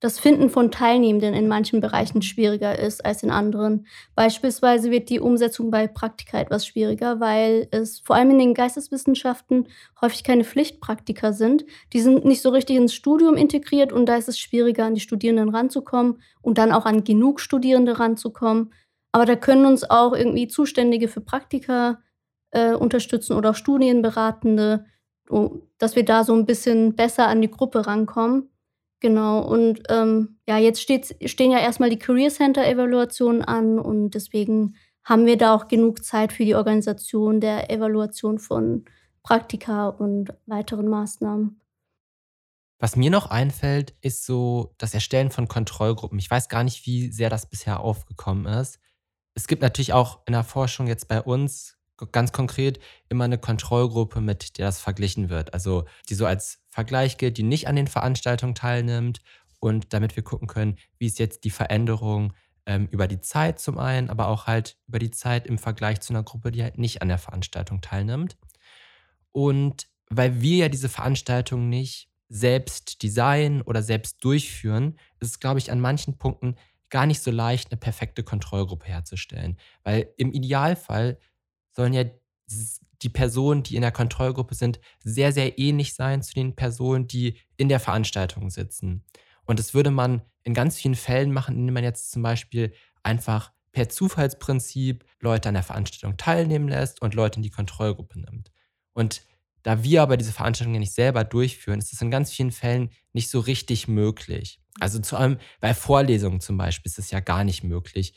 das 0.03 0.19
Finden 0.19 0.49
von 0.49 0.69
Teilnehmenden 0.69 1.33
in 1.33 1.47
manchen 1.47 1.79
Bereichen 1.79 2.21
schwieriger 2.21 2.77
ist 2.77 3.05
als 3.05 3.23
in 3.23 3.31
anderen. 3.31 3.87
Beispielsweise 4.15 4.91
wird 4.91 5.09
die 5.09 5.21
Umsetzung 5.21 5.71
bei 5.71 5.87
Praktika 5.87 6.41
etwas 6.41 6.67
schwieriger, 6.67 7.21
weil 7.21 7.69
es 7.71 8.01
vor 8.01 8.17
allem 8.17 8.31
in 8.31 8.39
den 8.39 8.53
Geisteswissenschaften 8.53 9.69
häufig 10.01 10.25
keine 10.25 10.43
Pflichtpraktika 10.43 11.31
sind. 11.31 11.63
Die 11.93 12.01
sind 12.01 12.25
nicht 12.25 12.41
so 12.41 12.49
richtig 12.49 12.75
ins 12.75 12.93
Studium 12.93 13.35
integriert 13.35 13.93
und 13.93 14.05
da 14.05 14.17
ist 14.17 14.27
es 14.27 14.37
schwieriger, 14.37 14.83
an 14.83 14.95
die 14.95 14.99
Studierenden 14.99 15.55
ranzukommen 15.55 16.21
und 16.41 16.57
dann 16.57 16.73
auch 16.73 16.85
an 16.85 17.05
genug 17.05 17.39
Studierende 17.39 17.97
ranzukommen. 17.97 18.73
Aber 19.13 19.25
da 19.25 19.35
können 19.35 19.65
uns 19.65 19.89
auch 19.89 20.13
irgendwie 20.13 20.47
Zuständige 20.47 21.07
für 21.07 21.21
Praktika 21.21 22.01
äh, 22.51 22.73
unterstützen 22.73 23.33
oder 23.33 23.51
auch 23.51 23.55
Studienberatende, 23.55 24.85
dass 25.77 25.95
wir 25.95 26.03
da 26.03 26.23
so 26.23 26.33
ein 26.33 26.45
bisschen 26.45 26.95
besser 26.95 27.27
an 27.27 27.41
die 27.41 27.51
Gruppe 27.51 27.87
rankommen. 27.87 28.49
Genau, 28.99 29.41
und 29.41 29.83
ähm, 29.89 30.39
ja, 30.47 30.57
jetzt 30.57 30.81
steht, 30.81 31.15
stehen 31.29 31.51
ja 31.51 31.59
erstmal 31.59 31.89
die 31.89 31.99
Career 31.99 32.29
Center 32.29 32.65
Evaluationen 32.65 33.43
an 33.43 33.77
und 33.77 34.11
deswegen 34.11 34.75
haben 35.03 35.25
wir 35.25 35.37
da 35.37 35.53
auch 35.53 35.67
genug 35.67 36.03
Zeit 36.03 36.33
für 36.33 36.45
die 36.45 36.55
Organisation 36.55 37.39
der 37.39 37.69
Evaluation 37.69 38.39
von 38.39 38.85
Praktika 39.21 39.89
und 39.89 40.33
weiteren 40.45 40.87
Maßnahmen. 40.87 41.61
Was 42.79 42.95
mir 42.95 43.11
noch 43.11 43.27
einfällt, 43.27 43.93
ist 44.01 44.25
so 44.25 44.73
das 44.77 44.93
Erstellen 44.93 45.31
von 45.31 45.47
Kontrollgruppen. 45.47 46.19
Ich 46.19 46.31
weiß 46.31 46.49
gar 46.49 46.63
nicht, 46.63 46.85
wie 46.85 47.11
sehr 47.11 47.29
das 47.29 47.49
bisher 47.49 47.79
aufgekommen 47.79 48.45
ist. 48.45 48.79
Es 49.35 49.47
gibt 49.47 49.61
natürlich 49.61 49.93
auch 49.93 50.19
in 50.25 50.33
der 50.33 50.43
Forschung 50.43 50.87
jetzt 50.87 51.07
bei 51.07 51.21
uns 51.21 51.77
ganz 52.11 52.31
konkret 52.31 52.79
immer 53.09 53.23
eine 53.23 53.37
Kontrollgruppe, 53.37 54.19
mit 54.21 54.57
der 54.57 54.67
das 54.67 54.79
verglichen 54.79 55.29
wird. 55.29 55.53
Also 55.53 55.85
die 56.09 56.15
so 56.15 56.25
als 56.25 56.59
Vergleich 56.69 57.17
gilt, 57.17 57.37
die 57.37 57.43
nicht 57.43 57.67
an 57.67 57.75
den 57.75 57.87
Veranstaltungen 57.87 58.55
teilnimmt 58.55 59.21
und 59.59 59.93
damit 59.93 60.15
wir 60.15 60.23
gucken 60.23 60.47
können, 60.47 60.77
wie 60.97 61.07
ist 61.07 61.19
jetzt 61.19 61.43
die 61.43 61.49
Veränderung 61.49 62.33
ähm, 62.65 62.87
über 62.91 63.07
die 63.07 63.21
Zeit 63.21 63.59
zum 63.59 63.77
einen, 63.77 64.09
aber 64.09 64.27
auch 64.27 64.47
halt 64.47 64.77
über 64.87 64.99
die 64.99 65.11
Zeit 65.11 65.47
im 65.47 65.57
Vergleich 65.57 66.01
zu 66.01 66.13
einer 66.13 66.23
Gruppe, 66.23 66.51
die 66.51 66.63
halt 66.63 66.77
nicht 66.77 67.01
an 67.01 67.07
der 67.07 67.17
Veranstaltung 67.17 67.81
teilnimmt. 67.81 68.37
Und 69.31 69.87
weil 70.09 70.41
wir 70.41 70.57
ja 70.57 70.69
diese 70.69 70.89
Veranstaltung 70.89 71.69
nicht 71.69 72.09
selbst 72.29 73.03
designen 73.03 73.61
oder 73.61 73.83
selbst 73.83 74.23
durchführen, 74.23 74.97
ist 75.19 75.29
es, 75.31 75.39
glaube 75.39 75.59
ich, 75.59 75.71
an 75.71 75.79
manchen 75.79 76.17
Punkten 76.17 76.55
gar 76.93 77.07
nicht 77.07 77.23
so 77.23 77.31
leicht, 77.31 77.71
eine 77.71 77.79
perfekte 77.79 78.21
Kontrollgruppe 78.21 78.85
herzustellen. 78.85 79.57
Weil 79.83 80.13
im 80.15 80.31
Idealfall 80.31 81.17
sollen 81.71 81.91
ja 81.91 82.03
die 83.01 83.09
Personen, 83.09 83.63
die 83.63 83.75
in 83.75 83.81
der 83.81 83.91
Kontrollgruppe 83.91 84.53
sind, 84.53 84.79
sehr, 85.03 85.33
sehr 85.33 85.57
ähnlich 85.57 85.95
sein 85.95 86.21
zu 86.21 86.35
den 86.35 86.55
Personen, 86.55 87.07
die 87.07 87.39
in 87.57 87.67
der 87.67 87.79
Veranstaltung 87.79 88.51
sitzen. 88.51 89.03
Und 89.45 89.57
das 89.57 89.73
würde 89.73 89.89
man 89.89 90.21
in 90.43 90.53
ganz 90.53 90.77
vielen 90.77 90.93
Fällen 90.93 91.33
machen, 91.33 91.55
indem 91.55 91.73
man 91.73 91.83
jetzt 91.83 92.11
zum 92.11 92.21
Beispiel 92.21 92.75
einfach 93.01 93.51
per 93.71 93.89
Zufallsprinzip 93.89 95.03
Leute 95.19 95.49
an 95.49 95.55
der 95.55 95.63
Veranstaltung 95.63 96.15
teilnehmen 96.17 96.67
lässt 96.67 97.01
und 97.01 97.15
Leute 97.15 97.37
in 97.37 97.43
die 97.43 97.49
Kontrollgruppe 97.49 98.19
nimmt. 98.19 98.51
Und 98.93 99.25
da 99.63 99.81
wir 99.81 100.03
aber 100.03 100.15
diese 100.15 100.31
Veranstaltung 100.31 100.75
ja 100.75 100.79
nicht 100.79 100.93
selber 100.93 101.23
durchführen, 101.23 101.79
ist 101.79 101.91
es 101.91 102.03
in 102.03 102.11
ganz 102.11 102.31
vielen 102.31 102.51
Fällen 102.51 102.91
nicht 103.13 103.31
so 103.31 103.39
richtig 103.39 103.87
möglich. 103.87 104.59
Also 104.79 104.99
zu 104.99 105.17
allem 105.17 105.37
bei 105.59 105.73
Vorlesungen 105.73 106.41
zum 106.41 106.57
Beispiel 106.57 106.89
ist 106.89 106.99
es 106.99 107.11
ja 107.11 107.19
gar 107.19 107.43
nicht 107.43 107.63
möglich, 107.63 108.13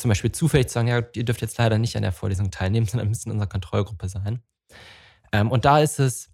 zum 0.00 0.08
Beispiel 0.08 0.32
zufällig 0.32 0.68
zu 0.68 0.74
sagen, 0.74 0.88
ja, 0.88 1.02
ihr 1.14 1.24
dürft 1.24 1.42
jetzt 1.42 1.58
leider 1.58 1.78
nicht 1.78 1.96
an 1.96 2.02
der 2.02 2.12
Vorlesung 2.12 2.50
teilnehmen, 2.50 2.86
sondern 2.90 3.08
müsst 3.08 3.26
in 3.26 3.32
unserer 3.32 3.48
Kontrollgruppe 3.48 4.08
sein. 4.08 4.42
Ähm, 5.32 5.50
und 5.50 5.64
da 5.64 5.80
ist 5.80 6.00
es 6.00 6.30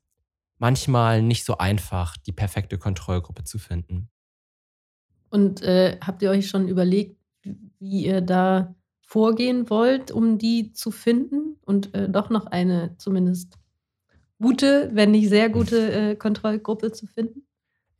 manchmal 0.59 1.22
nicht 1.22 1.44
so 1.44 1.59
einfach, 1.59 2.16
die 2.16 2.33
perfekte 2.33 2.79
Kontrollgruppe 2.79 3.44
zu 3.44 3.59
finden. 3.59 4.09
Und 5.29 5.61
äh, 5.62 5.98
habt 6.00 6.22
ihr 6.22 6.31
euch 6.31 6.48
schon 6.48 6.68
überlegt, 6.68 7.20
wie 7.79 8.07
ihr 8.07 8.20
da 8.20 8.74
vorgehen 9.02 9.68
wollt, 9.68 10.11
um 10.11 10.38
die 10.38 10.72
zu 10.72 10.90
finden 10.90 11.57
und 11.62 11.94
äh, 11.94 12.09
doch 12.09 12.31
noch 12.31 12.46
eine 12.46 12.96
zumindest 12.96 13.59
gute, 14.40 14.90
wenn 14.94 15.11
nicht 15.11 15.29
sehr 15.29 15.48
gute 15.48 15.92
äh, 15.92 16.16
Kontrollgruppe 16.16 16.92
zu 16.92 17.07
finden? 17.07 17.46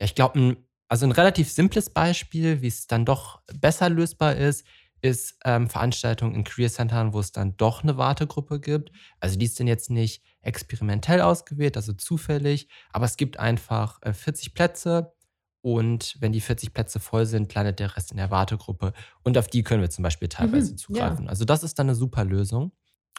Ja, 0.01 0.07
ich 0.07 0.15
glaube, 0.15 0.57
also 0.89 1.07
ein 1.07 1.13
relativ 1.13 1.51
simples 1.51 1.91
Beispiel, 1.91 2.63
wie 2.63 2.69
es 2.69 2.87
dann 2.87 3.05
doch 3.05 3.41
besser 3.53 3.89
lösbar 3.89 4.37
ist, 4.37 4.65
ist 5.03 5.39
ähm, 5.45 5.69
Veranstaltungen 5.69 6.35
in 6.35 6.45
Career 6.45 6.71
Centern, 6.71 7.13
wo 7.13 7.21
es 7.21 7.33
dann 7.33 7.57
doch 7.57 7.83
eine 7.83 7.97
Wartegruppe 7.97 8.61
gibt. 8.61 8.91
Also 9.21 9.39
die 9.39 9.45
ist 9.45 9.59
dann 9.61 9.67
jetzt 9.67 9.91
nicht 9.91 10.23
experimentell 10.41 11.21
ausgewählt, 11.21 11.77
also 11.77 11.93
zufällig, 11.93 12.69
aber 12.93 13.05
es 13.05 13.17
gibt 13.17 13.39
einfach 13.39 14.01
äh, 14.03 14.13
40 14.13 14.55
Plätze 14.55 15.13
und 15.61 16.17
wenn 16.21 16.33
die 16.33 16.41
40 16.41 16.73
Plätze 16.73 17.01
voll 17.01 17.27
sind, 17.27 17.53
landet 17.55 17.81
der 17.81 17.97
Rest 17.97 18.11
in 18.11 18.17
der 18.17 18.31
Wartegruppe 18.31 18.93
und 19.23 19.37
auf 19.37 19.49
die 19.49 19.63
können 19.63 19.83
wir 19.83 19.91
zum 19.91 20.03
Beispiel 20.03 20.29
teilweise 20.29 20.73
mhm, 20.73 20.77
zugreifen. 20.77 21.25
Ja. 21.25 21.31
Also 21.31 21.45
das 21.45 21.63
ist 21.63 21.79
dann 21.79 21.89
eine 21.89 21.97
super 21.97 22.25
Lösung. 22.25 22.73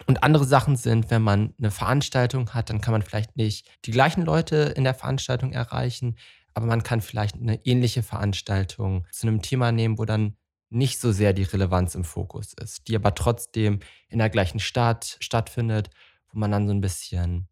Und 0.06 0.24
andere 0.24 0.46
Sachen 0.46 0.76
sind, 0.76 1.10
wenn 1.10 1.24
man 1.24 1.56
eine 1.58 1.72
Veranstaltung 1.72 2.52
hat, 2.52 2.70
dann 2.70 2.82
kann 2.82 2.92
man 2.92 3.02
vielleicht 3.02 3.36
nicht 3.36 3.68
die 3.86 3.92
gleichen 3.92 4.22
Leute 4.22 4.74
in 4.76 4.84
der 4.84 4.94
Veranstaltung 4.94 5.54
erreichen, 5.54 6.18
aber 6.58 6.66
man 6.66 6.82
kann 6.82 7.02
vielleicht 7.02 7.36
eine 7.36 7.64
ähnliche 7.68 8.02
Veranstaltung 8.02 9.06
zu 9.12 9.28
einem 9.28 9.44
Thema 9.44 9.72
nehmen, 9.72 10.00
wo 10.00 10.06
dann 10.06 10.36
nicht 10.72 11.00
so 11.00 11.12
sehr 11.12 11.32
die 11.32 11.44
Relevanz 11.44 11.94
im 11.94 12.04
Fokus 12.04 12.56
ist, 12.60 12.88
die 12.88 12.96
aber 12.96 13.14
trotzdem 13.14 13.82
in 14.10 14.18
der 14.18 14.32
gleichen 14.32 14.60
Stadt 14.60 15.18
stattfindet, 15.20 15.92
wo 16.32 16.40
man 16.40 16.50
dann 16.50 16.66
so 16.66 16.74
ein 16.74 16.82
bisschen 16.82 17.48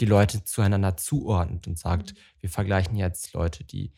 die 0.00 0.04
Leute 0.04 0.44
zueinander 0.44 0.98
zuordnet 0.98 1.66
und 1.66 1.78
sagt, 1.78 2.12
mhm. 2.12 2.18
wir 2.40 2.50
vergleichen 2.50 2.94
jetzt 2.96 3.32
Leute, 3.32 3.64
die, 3.64 3.94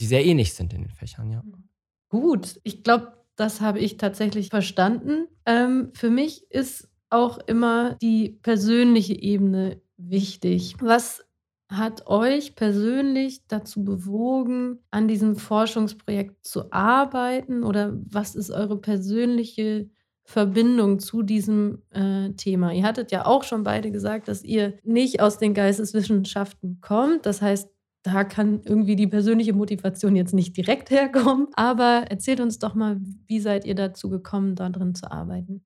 die 0.00 0.06
sehr 0.06 0.24
ähnlich 0.24 0.54
sind 0.54 0.72
in 0.72 0.82
den 0.82 0.90
Fächern, 0.90 1.30
ja. 1.30 1.40
Mhm. 1.44 1.68
Gut, 2.08 2.58
ich 2.64 2.82
glaube, 2.82 3.24
das 3.36 3.60
habe 3.60 3.78
ich 3.78 3.98
tatsächlich 3.98 4.48
verstanden. 4.48 5.28
Ähm, 5.46 5.92
für 5.94 6.10
mich 6.10 6.50
ist 6.50 6.88
auch 7.08 7.38
immer 7.38 7.94
die 8.02 8.30
persönliche 8.30 9.14
Ebene 9.14 9.80
wichtig. 9.96 10.74
Was 10.80 11.24
hat 11.68 12.06
euch 12.06 12.54
persönlich 12.56 13.46
dazu 13.46 13.84
bewogen, 13.84 14.78
an 14.90 15.08
diesem 15.08 15.36
Forschungsprojekt 15.36 16.44
zu 16.44 16.72
arbeiten? 16.72 17.64
Oder 17.64 17.94
was 18.10 18.34
ist 18.34 18.50
eure 18.50 18.80
persönliche 18.80 19.88
Verbindung 20.24 20.98
zu 20.98 21.22
diesem 21.22 21.82
äh, 21.90 22.30
Thema? 22.30 22.72
Ihr 22.72 22.84
hattet 22.84 23.12
ja 23.12 23.26
auch 23.26 23.44
schon 23.44 23.62
beide 23.62 23.90
gesagt, 23.90 24.28
dass 24.28 24.42
ihr 24.42 24.74
nicht 24.84 25.20
aus 25.20 25.38
den 25.38 25.54
Geisteswissenschaften 25.54 26.80
kommt. 26.80 27.26
Das 27.26 27.40
heißt, 27.40 27.70
da 28.02 28.22
kann 28.22 28.60
irgendwie 28.64 28.96
die 28.96 29.06
persönliche 29.06 29.54
Motivation 29.54 30.14
jetzt 30.14 30.34
nicht 30.34 30.56
direkt 30.56 30.90
herkommen. 30.90 31.48
Aber 31.54 32.04
erzählt 32.08 32.40
uns 32.40 32.58
doch 32.58 32.74
mal, 32.74 33.00
wie 33.26 33.40
seid 33.40 33.64
ihr 33.64 33.74
dazu 33.74 34.10
gekommen, 34.10 34.54
da 34.54 34.68
drin 34.68 34.94
zu 34.94 35.10
arbeiten? 35.10 35.64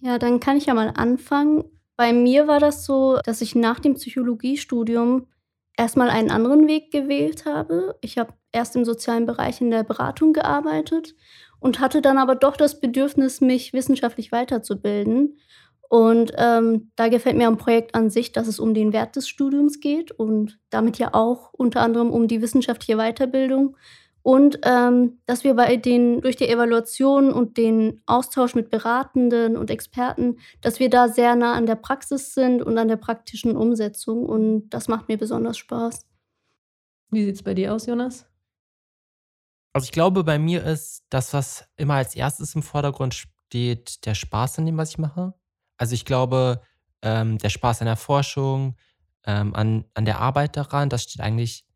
Ja, 0.00 0.18
dann 0.18 0.40
kann 0.40 0.56
ich 0.56 0.66
ja 0.66 0.74
mal 0.74 0.92
anfangen. 0.94 1.64
Bei 1.98 2.12
mir 2.12 2.46
war 2.46 2.60
das 2.60 2.84
so, 2.86 3.18
dass 3.24 3.40
ich 3.40 3.56
nach 3.56 3.80
dem 3.80 3.94
Psychologiestudium 3.94 5.26
erstmal 5.76 6.10
einen 6.10 6.30
anderen 6.30 6.68
Weg 6.68 6.92
gewählt 6.92 7.44
habe. 7.44 7.96
Ich 8.02 8.18
habe 8.18 8.34
erst 8.52 8.76
im 8.76 8.84
sozialen 8.84 9.26
Bereich 9.26 9.60
in 9.60 9.72
der 9.72 9.82
Beratung 9.82 10.32
gearbeitet 10.32 11.16
und 11.58 11.80
hatte 11.80 12.00
dann 12.00 12.16
aber 12.16 12.36
doch 12.36 12.56
das 12.56 12.80
Bedürfnis, 12.80 13.40
mich 13.40 13.72
wissenschaftlich 13.72 14.30
weiterzubilden. 14.30 15.38
Und 15.88 16.32
ähm, 16.36 16.92
da 16.94 17.08
gefällt 17.08 17.36
mir 17.36 17.48
am 17.48 17.56
Projekt 17.58 17.96
an 17.96 18.10
sich, 18.10 18.30
dass 18.30 18.46
es 18.46 18.60
um 18.60 18.74
den 18.74 18.92
Wert 18.92 19.16
des 19.16 19.28
Studiums 19.28 19.80
geht 19.80 20.12
und 20.12 20.60
damit 20.70 20.98
ja 20.98 21.14
auch 21.14 21.52
unter 21.52 21.80
anderem 21.80 22.10
um 22.12 22.28
die 22.28 22.42
wissenschaftliche 22.42 22.96
Weiterbildung. 22.96 23.76
Und 24.22 24.58
ähm, 24.64 25.20
dass 25.26 25.44
wir 25.44 25.54
bei 25.54 25.76
den, 25.76 26.20
durch 26.20 26.36
die 26.36 26.48
Evaluation 26.48 27.32
und 27.32 27.56
den 27.56 28.02
Austausch 28.06 28.54
mit 28.54 28.70
Beratenden 28.70 29.56
und 29.56 29.70
Experten, 29.70 30.38
dass 30.60 30.80
wir 30.80 30.90
da 30.90 31.08
sehr 31.08 31.34
nah 31.36 31.54
an 31.54 31.66
der 31.66 31.76
Praxis 31.76 32.34
sind 32.34 32.62
und 32.62 32.76
an 32.78 32.88
der 32.88 32.96
praktischen 32.96 33.56
Umsetzung. 33.56 34.26
Und 34.26 34.70
das 34.70 34.88
macht 34.88 35.08
mir 35.08 35.16
besonders 35.16 35.56
Spaß. 35.56 36.06
Wie 37.10 37.24
sieht 37.24 37.36
es 37.36 37.42
bei 37.42 37.54
dir 37.54 37.74
aus, 37.74 37.86
Jonas? 37.86 38.26
Also 39.72 39.84
ich 39.84 39.92
glaube, 39.92 40.24
bei 40.24 40.38
mir 40.38 40.64
ist 40.64 41.04
das, 41.08 41.32
was 41.32 41.64
immer 41.76 41.94
als 41.94 42.14
erstes 42.16 42.54
im 42.54 42.62
Vordergrund 42.62 43.14
steht, 43.14 44.04
der 44.04 44.14
Spaß 44.14 44.58
an 44.58 44.66
dem, 44.66 44.76
was 44.76 44.90
ich 44.90 44.98
mache. 44.98 45.34
Also 45.76 45.94
ich 45.94 46.04
glaube, 46.04 46.60
ähm, 47.02 47.38
der 47.38 47.50
Spaß 47.50 47.82
an 47.82 47.86
der 47.86 47.96
Forschung, 47.96 48.76
ähm, 49.24 49.54
an, 49.54 49.84
an 49.94 50.04
der 50.04 50.20
Arbeit 50.20 50.56
daran, 50.56 50.88
das 50.88 51.04
steht 51.04 51.20
eigentlich 51.20 51.67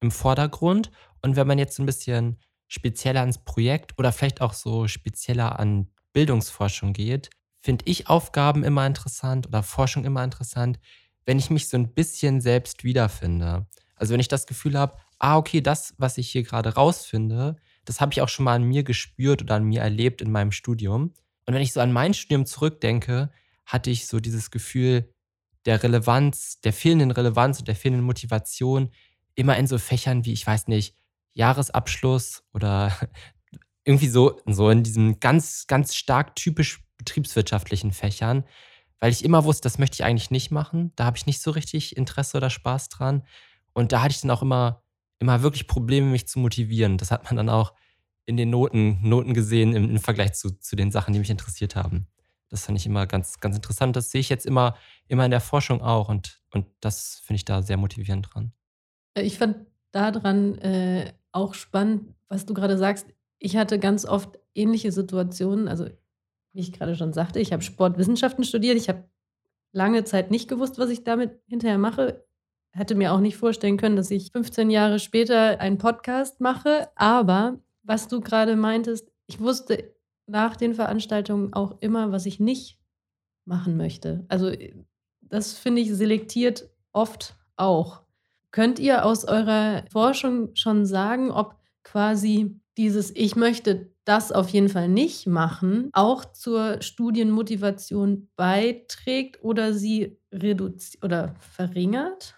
im 0.00 0.10
Vordergrund. 0.10 0.90
Und 1.22 1.36
wenn 1.36 1.46
man 1.46 1.58
jetzt 1.58 1.78
ein 1.78 1.86
bisschen 1.86 2.38
spezieller 2.68 3.20
ans 3.20 3.38
Projekt 3.38 3.98
oder 3.98 4.12
vielleicht 4.12 4.40
auch 4.40 4.52
so 4.52 4.86
spezieller 4.88 5.58
an 5.58 5.88
Bildungsforschung 6.12 6.92
geht, 6.92 7.30
finde 7.60 7.84
ich 7.86 8.08
Aufgaben 8.08 8.64
immer 8.64 8.86
interessant 8.86 9.46
oder 9.46 9.62
Forschung 9.62 10.04
immer 10.04 10.22
interessant, 10.22 10.78
wenn 11.26 11.38
ich 11.38 11.50
mich 11.50 11.68
so 11.68 11.76
ein 11.76 11.92
bisschen 11.92 12.40
selbst 12.40 12.84
wiederfinde. 12.84 13.66
Also 13.96 14.12
wenn 14.12 14.20
ich 14.20 14.28
das 14.28 14.46
Gefühl 14.46 14.78
habe, 14.78 14.96
ah, 15.18 15.36
okay, 15.36 15.60
das, 15.60 15.94
was 15.98 16.18
ich 16.18 16.30
hier 16.30 16.42
gerade 16.42 16.74
rausfinde, 16.74 17.56
das 17.84 18.00
habe 18.00 18.12
ich 18.12 18.22
auch 18.22 18.28
schon 18.28 18.44
mal 18.44 18.54
an 18.54 18.64
mir 18.64 18.84
gespürt 18.84 19.42
oder 19.42 19.56
an 19.56 19.64
mir 19.64 19.80
erlebt 19.80 20.22
in 20.22 20.30
meinem 20.30 20.52
Studium. 20.52 21.14
Und 21.46 21.54
wenn 21.54 21.62
ich 21.62 21.72
so 21.72 21.80
an 21.80 21.92
mein 21.92 22.14
Studium 22.14 22.46
zurückdenke, 22.46 23.30
hatte 23.66 23.90
ich 23.90 24.06
so 24.06 24.20
dieses 24.20 24.50
Gefühl 24.50 25.12
der 25.64 25.82
Relevanz, 25.82 26.60
der 26.60 26.72
fehlenden 26.72 27.10
Relevanz 27.10 27.58
und 27.58 27.68
der 27.68 27.76
fehlenden 27.76 28.06
Motivation 28.06 28.90
immer 29.38 29.56
in 29.56 29.68
so 29.68 29.78
Fächern 29.78 30.24
wie, 30.24 30.32
ich 30.32 30.46
weiß 30.46 30.66
nicht, 30.66 30.96
Jahresabschluss 31.32 32.42
oder 32.52 32.92
irgendwie 33.84 34.08
so, 34.08 34.40
so 34.46 34.68
in 34.68 34.82
diesen 34.82 35.20
ganz, 35.20 35.66
ganz 35.68 35.94
stark 35.94 36.34
typisch 36.34 36.84
betriebswirtschaftlichen 36.98 37.92
Fächern, 37.92 38.44
weil 38.98 39.12
ich 39.12 39.24
immer 39.24 39.44
wusste, 39.44 39.62
das 39.62 39.78
möchte 39.78 39.94
ich 39.94 40.04
eigentlich 40.04 40.32
nicht 40.32 40.50
machen. 40.50 40.92
Da 40.96 41.04
habe 41.04 41.16
ich 41.16 41.26
nicht 41.26 41.40
so 41.40 41.52
richtig 41.52 41.96
Interesse 41.96 42.36
oder 42.36 42.50
Spaß 42.50 42.88
dran. 42.88 43.22
Und 43.72 43.92
da 43.92 44.02
hatte 44.02 44.10
ich 44.10 44.20
dann 44.20 44.32
auch 44.32 44.42
immer, 44.42 44.82
immer 45.20 45.40
wirklich 45.42 45.68
Probleme, 45.68 46.08
mich 46.08 46.26
zu 46.26 46.40
motivieren. 46.40 46.98
Das 46.98 47.12
hat 47.12 47.24
man 47.24 47.36
dann 47.36 47.48
auch 47.48 47.74
in 48.26 48.36
den 48.36 48.50
Noten, 48.50 48.98
Noten 49.08 49.34
gesehen 49.34 49.72
im, 49.76 49.88
im 49.88 50.00
Vergleich 50.00 50.32
zu, 50.32 50.58
zu 50.58 50.74
den 50.74 50.90
Sachen, 50.90 51.12
die 51.12 51.20
mich 51.20 51.30
interessiert 51.30 51.76
haben. 51.76 52.08
Das 52.48 52.66
fand 52.66 52.76
ich 52.76 52.86
immer 52.86 53.06
ganz, 53.06 53.38
ganz 53.38 53.54
interessant. 53.54 53.94
Das 53.94 54.10
sehe 54.10 54.20
ich 54.20 54.30
jetzt 54.30 54.46
immer, 54.46 54.76
immer 55.06 55.24
in 55.24 55.30
der 55.30 55.40
Forschung 55.40 55.80
auch 55.80 56.08
und, 56.08 56.40
und 56.50 56.66
das 56.80 57.22
finde 57.24 57.36
ich 57.36 57.44
da 57.44 57.62
sehr 57.62 57.76
motivierend 57.76 58.28
dran. 58.32 58.52
Äh, 59.14 59.22
ich 59.22 59.38
fand 59.38 59.66
daran 59.92 60.58
äh, 60.58 61.12
auch 61.32 61.54
spannend, 61.54 62.14
was 62.28 62.46
du 62.46 62.54
gerade 62.54 62.78
sagst. 62.78 63.06
Ich 63.38 63.56
hatte 63.56 63.78
ganz 63.78 64.04
oft 64.04 64.38
ähnliche 64.54 64.92
Situationen. 64.92 65.68
Also, 65.68 65.86
wie 66.52 66.60
ich 66.60 66.72
gerade 66.72 66.96
schon 66.96 67.12
sagte, 67.12 67.40
ich 67.40 67.52
habe 67.52 67.62
Sportwissenschaften 67.62 68.44
studiert. 68.44 68.76
Ich 68.76 68.88
habe 68.88 69.04
lange 69.72 70.04
Zeit 70.04 70.30
nicht 70.30 70.48
gewusst, 70.48 70.78
was 70.78 70.90
ich 70.90 71.04
damit 71.04 71.40
hinterher 71.46 71.78
mache. 71.78 72.24
Hätte 72.72 72.94
mir 72.94 73.12
auch 73.12 73.20
nicht 73.20 73.36
vorstellen 73.36 73.76
können, 73.76 73.96
dass 73.96 74.10
ich 74.10 74.32
15 74.32 74.70
Jahre 74.70 74.98
später 74.98 75.60
einen 75.60 75.78
Podcast 75.78 76.40
mache. 76.40 76.88
Aber 76.96 77.58
was 77.82 78.08
du 78.08 78.20
gerade 78.20 78.56
meintest, 78.56 79.10
ich 79.26 79.40
wusste 79.40 79.94
nach 80.26 80.56
den 80.56 80.74
Veranstaltungen 80.74 81.52
auch 81.54 81.80
immer, 81.80 82.12
was 82.12 82.26
ich 82.26 82.40
nicht 82.40 82.78
machen 83.44 83.76
möchte. 83.76 84.24
Also, 84.28 84.52
das 85.22 85.54
finde 85.54 85.80
ich 85.80 85.92
selektiert 85.92 86.68
oft 86.92 87.36
auch. 87.56 88.02
Könnt 88.50 88.78
ihr 88.78 89.04
aus 89.04 89.24
eurer 89.24 89.84
Forschung 89.90 90.54
schon 90.54 90.86
sagen, 90.86 91.30
ob 91.30 91.56
quasi 91.82 92.60
dieses 92.76 93.14
Ich 93.14 93.36
möchte 93.36 93.90
das 94.04 94.32
auf 94.32 94.48
jeden 94.48 94.68
Fall 94.70 94.88
nicht 94.88 95.26
machen, 95.26 95.90
auch 95.92 96.24
zur 96.24 96.80
Studienmotivation 96.80 98.30
beiträgt 98.36 99.42
oder 99.42 99.74
sie 99.74 100.18
reduziert 100.32 101.04
oder 101.04 101.34
verringert? 101.40 102.36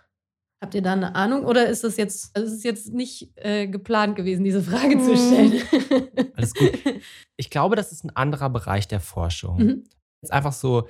Habt 0.62 0.74
ihr 0.74 0.82
da 0.82 0.92
eine 0.92 1.14
Ahnung 1.14 1.44
oder 1.44 1.68
ist 1.68 1.84
das 1.84 1.96
jetzt, 1.96 2.36
also 2.36 2.48
ist 2.48 2.58
es 2.58 2.64
jetzt 2.64 2.92
nicht 2.92 3.30
äh, 3.36 3.66
geplant 3.66 4.16
gewesen, 4.16 4.44
diese 4.44 4.62
Frage 4.62 4.98
zu 4.98 5.14
hm. 5.14 5.16
stellen? 5.16 6.32
Alles 6.36 6.54
gut. 6.54 6.72
Ich 7.36 7.50
glaube, 7.50 7.76
das 7.76 7.92
ist 7.92 8.04
ein 8.04 8.14
anderer 8.14 8.50
Bereich 8.50 8.88
der 8.88 9.00
Forschung. 9.00 9.56
Mhm. 9.56 9.68
Wenn 9.68 9.86
es 10.22 10.30
einfach 10.30 10.52
so 10.52 10.88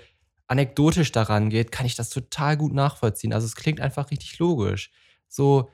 anekdotisch 0.48 1.12
daran 1.12 1.50
geht, 1.50 1.70
kann 1.70 1.86
ich 1.86 1.94
das 1.94 2.10
total 2.10 2.56
gut 2.56 2.72
nachvollziehen. 2.72 3.32
Also 3.32 3.46
es 3.46 3.54
klingt 3.54 3.80
einfach 3.80 4.10
richtig 4.10 4.38
logisch 4.38 4.90
so 5.30 5.70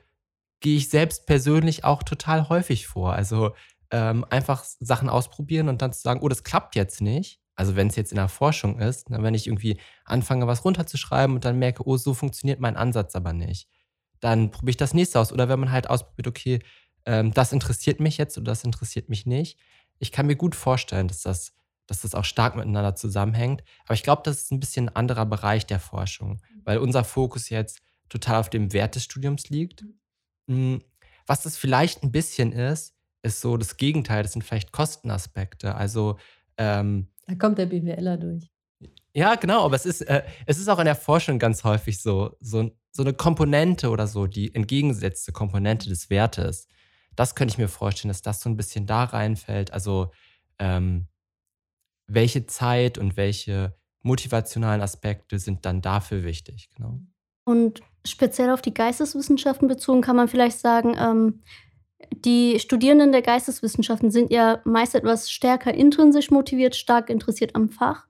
gehe 0.61 0.77
ich 0.77 0.89
selbst 0.89 1.25
persönlich 1.25 1.83
auch 1.83 2.03
total 2.03 2.47
häufig 2.49 2.87
vor. 2.87 3.13
Also 3.13 3.53
ähm, 3.91 4.25
einfach 4.29 4.63
Sachen 4.63 5.09
ausprobieren 5.09 5.69
und 5.69 5.81
dann 5.81 5.93
zu 5.93 6.01
sagen, 6.01 6.21
oh, 6.21 6.29
das 6.29 6.43
klappt 6.43 6.75
jetzt 6.75 7.01
nicht. 7.01 7.41
Also 7.55 7.75
wenn 7.75 7.87
es 7.87 7.95
jetzt 7.95 8.11
in 8.11 8.17
der 8.17 8.29
Forschung 8.29 8.79
ist, 8.79 9.09
ne, 9.09 9.21
wenn 9.23 9.33
ich 9.33 9.47
irgendwie 9.47 9.79
anfange, 10.05 10.45
was 10.47 10.63
runterzuschreiben 10.63 11.35
und 11.35 11.45
dann 11.45 11.57
merke, 11.57 11.87
oh, 11.87 11.97
so 11.97 12.13
funktioniert 12.13 12.59
mein 12.59 12.77
Ansatz 12.77 13.15
aber 13.15 13.33
nicht, 13.33 13.67
dann 14.19 14.51
probiere 14.51 14.71
ich 14.71 14.77
das 14.77 14.93
nächste 14.93 15.19
aus. 15.19 15.31
Oder 15.31 15.49
wenn 15.49 15.59
man 15.59 15.71
halt 15.71 15.89
ausprobiert, 15.89 16.27
okay, 16.27 16.59
ähm, 17.05 17.33
das 17.33 17.53
interessiert 17.53 17.99
mich 17.99 18.17
jetzt 18.17 18.37
oder 18.37 18.51
das 18.51 18.63
interessiert 18.63 19.09
mich 19.09 19.25
nicht. 19.25 19.57
Ich 19.99 20.11
kann 20.11 20.27
mir 20.27 20.35
gut 20.35 20.55
vorstellen, 20.55 21.07
dass 21.07 21.21
das, 21.21 21.53
dass 21.87 22.01
das 22.01 22.13
auch 22.13 22.25
stark 22.25 22.55
miteinander 22.55 22.95
zusammenhängt. 22.95 23.63
Aber 23.85 23.95
ich 23.95 24.03
glaube, 24.03 24.21
das 24.23 24.37
ist 24.37 24.51
ein 24.51 24.59
bisschen 24.59 24.89
ein 24.89 24.95
anderer 24.95 25.25
Bereich 25.25 25.65
der 25.65 25.79
Forschung, 25.79 26.41
weil 26.63 26.77
unser 26.77 27.03
Fokus 27.03 27.49
jetzt 27.49 27.81
total 28.09 28.39
auf 28.39 28.49
dem 28.49 28.73
Wert 28.73 28.95
des 28.95 29.03
Studiums 29.03 29.49
liegt. 29.49 29.85
Hm, 30.49 30.81
was 31.25 31.41
das 31.41 31.57
vielleicht 31.57 32.03
ein 32.03 32.11
bisschen 32.11 32.51
ist, 32.51 32.95
ist 33.21 33.41
so 33.41 33.57
das 33.57 33.77
Gegenteil. 33.77 34.23
Das 34.23 34.33
sind 34.33 34.43
vielleicht 34.43 34.71
Kostenaspekte. 34.71 35.75
Also 35.75 36.17
ähm, 36.57 37.07
da 37.27 37.35
kommt 37.35 37.57
der 37.57 37.65
BWLer 37.65 38.17
durch. 38.17 38.49
Ja, 39.13 39.35
genau, 39.35 39.65
aber 39.65 39.75
es 39.75 39.85
ist, 39.85 40.01
äh, 40.01 40.23
es 40.45 40.59
ist 40.59 40.67
auch 40.67 40.79
in 40.79 40.85
der 40.85 40.95
Forschung 40.95 41.39
ganz 41.39 41.63
häufig 41.63 42.01
so, 42.01 42.35
so, 42.39 42.71
so 42.91 43.03
eine 43.03 43.13
Komponente 43.13 43.89
oder 43.89 44.07
so, 44.07 44.27
die 44.27 44.53
entgegengesetzte 44.53 45.31
Komponente 45.31 45.89
des 45.89 46.09
Wertes. 46.09 46.67
Das 47.15 47.33
könnte 47.33 47.53
ich 47.53 47.57
mir 47.57 47.67
vorstellen, 47.67 48.09
dass 48.09 48.21
das 48.21 48.41
so 48.41 48.49
ein 48.49 48.57
bisschen 48.57 48.85
da 48.85 49.05
reinfällt. 49.05 49.73
Also 49.73 50.11
ähm, 50.59 51.07
welche 52.05 52.45
Zeit 52.45 52.97
und 52.97 53.17
welche 53.17 53.75
motivationalen 54.03 54.81
Aspekte 54.81 55.39
sind 55.39 55.65
dann 55.65 55.81
dafür 55.81 56.23
wichtig, 56.23 56.69
genau. 56.75 57.01
Und 57.43 57.81
speziell 58.09 58.49
auf 58.49 58.61
die 58.61 58.73
Geisteswissenschaften 58.73 59.67
bezogen 59.67 60.01
kann 60.01 60.15
man 60.15 60.27
vielleicht 60.27 60.59
sagen, 60.59 60.95
ähm, 60.99 61.41
die 62.11 62.59
Studierenden 62.59 63.11
der 63.11 63.21
Geisteswissenschaften 63.21 64.11
sind 64.11 64.31
ja 64.31 64.61
meist 64.65 64.95
etwas 64.95 65.29
stärker 65.29 65.73
intrinsisch 65.73 66.31
motiviert, 66.31 66.75
stark 66.75 67.09
interessiert 67.09 67.55
am 67.55 67.69
Fach. 67.69 68.07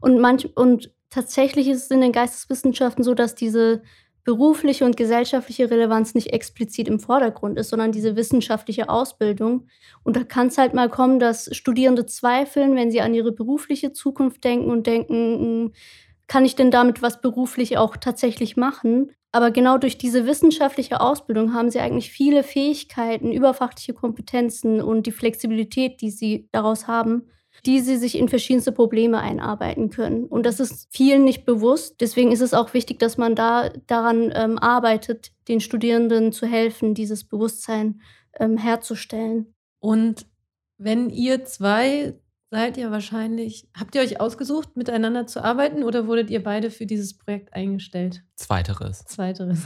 Und, 0.00 0.18
manch, 0.20 0.56
und 0.56 0.92
tatsächlich 1.10 1.68
ist 1.68 1.84
es 1.84 1.90
in 1.90 2.00
den 2.00 2.12
Geisteswissenschaften 2.12 3.04
so, 3.04 3.14
dass 3.14 3.34
diese 3.34 3.82
berufliche 4.24 4.84
und 4.84 4.96
gesellschaftliche 4.96 5.70
Relevanz 5.70 6.14
nicht 6.14 6.32
explizit 6.32 6.88
im 6.88 6.98
Vordergrund 6.98 7.56
ist, 7.58 7.68
sondern 7.68 7.92
diese 7.92 8.16
wissenschaftliche 8.16 8.88
Ausbildung. 8.88 9.68
Und 10.02 10.16
da 10.16 10.24
kann 10.24 10.48
es 10.48 10.58
halt 10.58 10.74
mal 10.74 10.88
kommen, 10.88 11.20
dass 11.20 11.48
Studierende 11.54 12.06
zweifeln, 12.06 12.74
wenn 12.74 12.90
sie 12.90 13.00
an 13.00 13.14
ihre 13.14 13.30
berufliche 13.30 13.92
Zukunft 13.92 14.42
denken 14.42 14.70
und 14.70 14.88
denken, 14.88 15.14
hm, 15.14 15.72
kann 16.26 16.44
ich 16.44 16.56
denn 16.56 16.72
damit 16.72 17.02
was 17.02 17.20
beruflich 17.20 17.78
auch 17.78 17.96
tatsächlich 17.96 18.56
machen? 18.56 19.12
Aber 19.36 19.50
genau 19.50 19.76
durch 19.76 19.98
diese 19.98 20.24
wissenschaftliche 20.24 20.98
Ausbildung 20.98 21.52
haben 21.52 21.68
sie 21.70 21.78
eigentlich 21.78 22.10
viele 22.10 22.42
Fähigkeiten, 22.42 23.32
überfachliche 23.32 23.92
Kompetenzen 23.92 24.80
und 24.80 25.06
die 25.06 25.12
Flexibilität, 25.12 26.00
die 26.00 26.08
sie 26.08 26.48
daraus 26.52 26.86
haben, 26.86 27.28
die 27.66 27.80
sie 27.80 27.98
sich 27.98 28.16
in 28.16 28.30
verschiedenste 28.30 28.72
Probleme 28.72 29.18
einarbeiten 29.18 29.90
können. 29.90 30.24
Und 30.24 30.46
das 30.46 30.58
ist 30.58 30.88
vielen 30.90 31.24
nicht 31.24 31.44
bewusst. 31.44 32.00
Deswegen 32.00 32.32
ist 32.32 32.40
es 32.40 32.54
auch 32.54 32.72
wichtig, 32.72 32.98
dass 32.98 33.18
man 33.18 33.34
da 33.34 33.68
daran 33.86 34.32
ähm, 34.34 34.58
arbeitet, 34.58 35.32
den 35.48 35.60
Studierenden 35.60 36.32
zu 36.32 36.46
helfen, 36.46 36.94
dieses 36.94 37.22
Bewusstsein 37.24 38.00
ähm, 38.40 38.56
herzustellen. 38.56 39.54
Und 39.80 40.24
wenn 40.78 41.10
ihr 41.10 41.44
zwei 41.44 42.14
seid 42.56 42.78
ihr 42.78 42.90
wahrscheinlich, 42.90 43.68
habt 43.78 43.94
ihr 43.94 44.00
euch 44.00 44.18
ausgesucht, 44.18 44.78
miteinander 44.78 45.26
zu 45.26 45.44
arbeiten 45.44 45.82
oder 45.82 46.06
wurdet 46.06 46.30
ihr 46.30 46.42
beide 46.42 46.70
für 46.70 46.86
dieses 46.86 47.12
Projekt 47.18 47.52
eingestellt? 47.52 48.22
Zweiteres. 48.34 49.04
Zweiteres. 49.04 49.58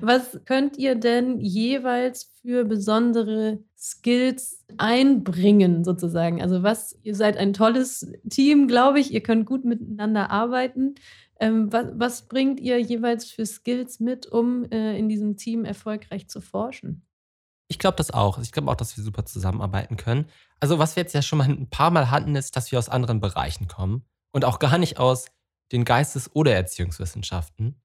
Was 0.00 0.40
könnt 0.46 0.78
ihr 0.78 0.94
denn 0.94 1.40
jeweils 1.40 2.32
für 2.40 2.64
besondere 2.64 3.58
Skills 3.76 4.64
einbringen, 4.78 5.84
sozusagen? 5.84 6.40
Also, 6.40 6.62
was, 6.62 6.98
ihr 7.02 7.14
seid 7.14 7.36
ein 7.36 7.52
tolles 7.52 8.10
Team, 8.30 8.66
glaube 8.66 8.98
ich, 8.98 9.12
ihr 9.12 9.22
könnt 9.22 9.44
gut 9.44 9.66
miteinander 9.66 10.30
arbeiten. 10.30 10.94
Ähm, 11.38 11.70
was, 11.70 11.88
was, 11.96 12.28
bringt 12.28 12.60
ihr 12.60 12.80
jeweils 12.80 13.26
für 13.26 13.44
Skills 13.44 14.00
mit, 14.00 14.26
um 14.26 14.64
äh, 14.70 14.98
in 14.98 15.10
diesem 15.10 15.36
Team 15.36 15.66
erfolgreich 15.66 16.28
zu 16.28 16.40
forschen? 16.40 17.05
Ich 17.68 17.78
glaube 17.78 17.96
das 17.96 18.10
auch. 18.10 18.38
Ich 18.38 18.52
glaube 18.52 18.70
auch, 18.70 18.76
dass 18.76 18.96
wir 18.96 19.02
super 19.02 19.24
zusammenarbeiten 19.24 19.96
können. 19.96 20.26
Also, 20.60 20.78
was 20.78 20.96
wir 20.96 21.02
jetzt 21.02 21.14
ja 21.14 21.22
schon 21.22 21.38
mal 21.38 21.48
ein 21.48 21.68
paar 21.68 21.90
Mal 21.90 22.10
hatten, 22.10 22.36
ist, 22.36 22.56
dass 22.56 22.70
wir 22.70 22.78
aus 22.78 22.88
anderen 22.88 23.20
Bereichen 23.20 23.68
kommen 23.68 24.04
und 24.32 24.44
auch 24.44 24.58
gar 24.58 24.78
nicht 24.78 24.98
aus 24.98 25.26
den 25.72 25.84
Geistes- 25.84 26.34
oder 26.34 26.54
Erziehungswissenschaften. 26.54 27.80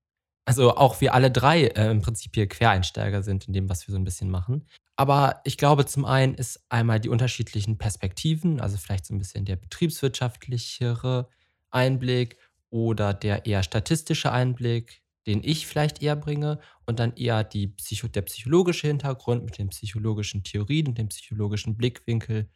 Also 0.46 0.76
auch 0.76 1.02
wir 1.02 1.14
alle 1.14 1.32
drei 1.32 1.68
äh, 1.68 1.92
im 1.92 2.02
Prinzip 2.02 2.36
hier 2.36 2.48
Quereinsteiger 2.48 3.24
sind 3.24 3.48
in 3.48 3.54
dem, 3.54 3.70
was 3.70 3.88
wir 3.88 3.94
so 3.94 4.00
ein 4.00 4.04
bisschen 4.04 4.30
machen. 4.30 4.68
Aber 4.96 5.42
ich 5.46 5.58
glaube, 5.58 5.86
zum 5.86 6.06
einen 6.06 6.36
ist 6.36 6.64
einmal 6.70 7.00
die 7.00 7.10
unterschiedlichen 7.10 7.78
Perspektiven, 7.78 8.60
also 8.60 8.78
vielleicht 8.78 9.06
so 9.06 9.14
ein 9.14 9.18
bisschen 9.18 9.46
der 9.46 9.56
betriebswirtschaftlichere 9.56 11.28
Einblick 11.70 12.38
oder 12.70 13.14
der 13.14 13.46
eher 13.46 13.64
statistische 13.64 14.32
Einblick, 14.32 15.01
den 15.28 15.44
ich 15.44 15.68
vielleicht 15.68 16.02
eher 16.02 16.16
bringe 16.16 16.60
und 16.86 17.00
dann 17.00 17.16
eher 17.16 17.44
die 17.44 17.68
Psycho 17.68 18.08
der 18.08 18.24
psychologische 18.24 18.88
Hintergrund 18.88 19.46
mit 19.46 19.58
den 19.58 19.70
psychologischen 19.70 20.44
Theorien 20.44 20.88
und 20.88 20.98
dem 20.98 21.10
psychologischen 21.10 21.78
Blickwinkel, 21.78 22.50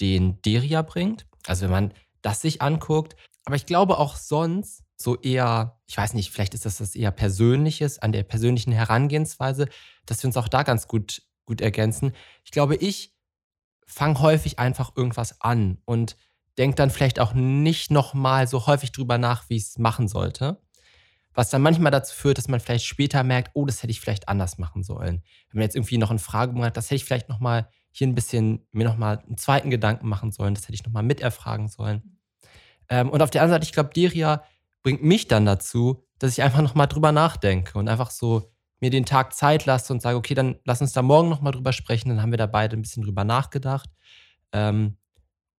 den 0.00 0.40
Deria 0.42 0.82
bringt. 0.82 1.26
Also 1.46 1.64
wenn 1.64 1.70
man 1.70 1.94
das 2.22 2.40
sich 2.40 2.62
anguckt. 2.62 3.16
Aber 3.44 3.56
ich 3.56 3.66
glaube 3.66 3.98
auch 3.98 4.16
sonst 4.16 4.84
so 4.96 5.16
eher, 5.20 5.80
ich 5.86 5.96
weiß 5.96 6.14
nicht, 6.14 6.30
vielleicht 6.30 6.54
ist 6.54 6.66
das 6.66 6.78
das 6.78 6.94
eher 6.94 7.12
Persönliches, 7.12 7.98
an 7.98 8.12
der 8.12 8.24
persönlichen 8.24 8.72
Herangehensweise, 8.72 9.68
dass 10.06 10.22
wir 10.22 10.28
uns 10.28 10.36
auch 10.36 10.48
da 10.48 10.64
ganz 10.64 10.88
gut, 10.88 11.22
gut 11.44 11.60
ergänzen. 11.60 12.12
Ich 12.44 12.50
glaube, 12.50 12.76
ich 12.76 13.14
fange 13.86 14.20
häufig 14.20 14.58
einfach 14.58 14.96
irgendwas 14.96 15.40
an 15.40 15.78
und 15.84 16.16
denke 16.58 16.74
dann 16.74 16.90
vielleicht 16.90 17.20
auch 17.20 17.32
nicht 17.32 17.90
nochmal 17.90 18.48
so 18.48 18.66
häufig 18.66 18.90
drüber 18.90 19.16
nach, 19.16 19.48
wie 19.48 19.56
ich 19.56 19.62
es 19.62 19.78
machen 19.78 20.08
sollte. 20.08 20.60
Was 21.34 21.50
dann 21.50 21.62
manchmal 21.62 21.92
dazu 21.92 22.14
führt, 22.14 22.38
dass 22.38 22.48
man 22.48 22.60
vielleicht 22.60 22.86
später 22.86 23.22
merkt, 23.22 23.52
oh, 23.54 23.66
das 23.66 23.82
hätte 23.82 23.90
ich 23.90 24.00
vielleicht 24.00 24.28
anders 24.28 24.58
machen 24.58 24.82
sollen. 24.82 25.22
Wenn 25.50 25.58
man 25.58 25.62
jetzt 25.62 25.76
irgendwie 25.76 25.98
noch 25.98 26.10
eine 26.10 26.18
Frage 26.18 26.60
hat, 26.62 26.76
das 26.76 26.86
hätte 26.86 26.96
ich 26.96 27.04
vielleicht 27.04 27.28
nochmal 27.28 27.68
hier 27.90 28.06
ein 28.06 28.14
bisschen 28.14 28.66
mir 28.72 28.84
nochmal 28.84 29.18
einen 29.18 29.38
zweiten 29.38 29.70
Gedanken 29.70 30.08
machen 30.08 30.32
sollen, 30.32 30.54
das 30.54 30.64
hätte 30.64 30.74
ich 30.74 30.84
nochmal 30.84 31.02
miterfragen 31.02 31.68
sollen. 31.68 32.18
Ähm, 32.88 33.10
und 33.10 33.22
auf 33.22 33.30
der 33.30 33.42
anderen 33.42 33.56
Seite, 33.60 33.68
ich 33.68 33.72
glaube, 33.72 33.90
Deria 33.94 34.42
bringt 34.82 35.02
mich 35.02 35.28
dann 35.28 35.46
dazu, 35.46 36.04
dass 36.18 36.32
ich 36.32 36.42
einfach 36.42 36.62
nochmal 36.62 36.86
drüber 36.86 37.12
nachdenke 37.12 37.78
und 37.78 37.88
einfach 37.88 38.10
so 38.10 38.50
mir 38.80 38.90
den 38.90 39.04
Tag 39.04 39.34
Zeit 39.34 39.66
lasse 39.66 39.92
und 39.92 40.00
sage, 40.00 40.16
okay, 40.16 40.34
dann 40.34 40.56
lass 40.64 40.80
uns 40.80 40.92
da 40.92 41.02
morgen 41.02 41.28
nochmal 41.28 41.52
drüber 41.52 41.72
sprechen. 41.72 42.08
Dann 42.08 42.22
haben 42.22 42.30
wir 42.30 42.38
da 42.38 42.46
beide 42.46 42.76
ein 42.76 42.82
bisschen 42.82 43.02
drüber 43.02 43.24
nachgedacht. 43.24 43.90
Ähm, 44.52 44.96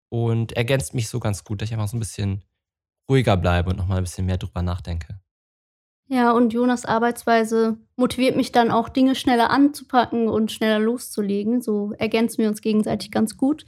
und 0.08 0.52
ergänzt 0.52 0.94
mich 0.94 1.08
so 1.08 1.20
ganz 1.20 1.44
gut, 1.44 1.62
dass 1.62 1.68
ich 1.68 1.74
einfach 1.74 1.88
so 1.88 1.96
ein 1.96 2.00
bisschen 2.00 2.42
ruhiger 3.08 3.36
bleibe 3.36 3.70
und 3.70 3.76
nochmal 3.76 3.98
ein 3.98 4.04
bisschen 4.04 4.26
mehr 4.26 4.38
drüber 4.38 4.62
nachdenke. 4.62 5.20
Ja, 6.12 6.32
und 6.32 6.52
Jonas 6.52 6.86
Arbeitsweise 6.86 7.78
motiviert 7.94 8.34
mich 8.34 8.50
dann 8.50 8.72
auch, 8.72 8.88
Dinge 8.88 9.14
schneller 9.14 9.50
anzupacken 9.50 10.28
und 10.28 10.50
schneller 10.50 10.80
loszulegen. 10.80 11.62
So 11.62 11.92
ergänzen 11.98 12.38
wir 12.38 12.48
uns 12.48 12.62
gegenseitig 12.62 13.12
ganz 13.12 13.36
gut. 13.36 13.64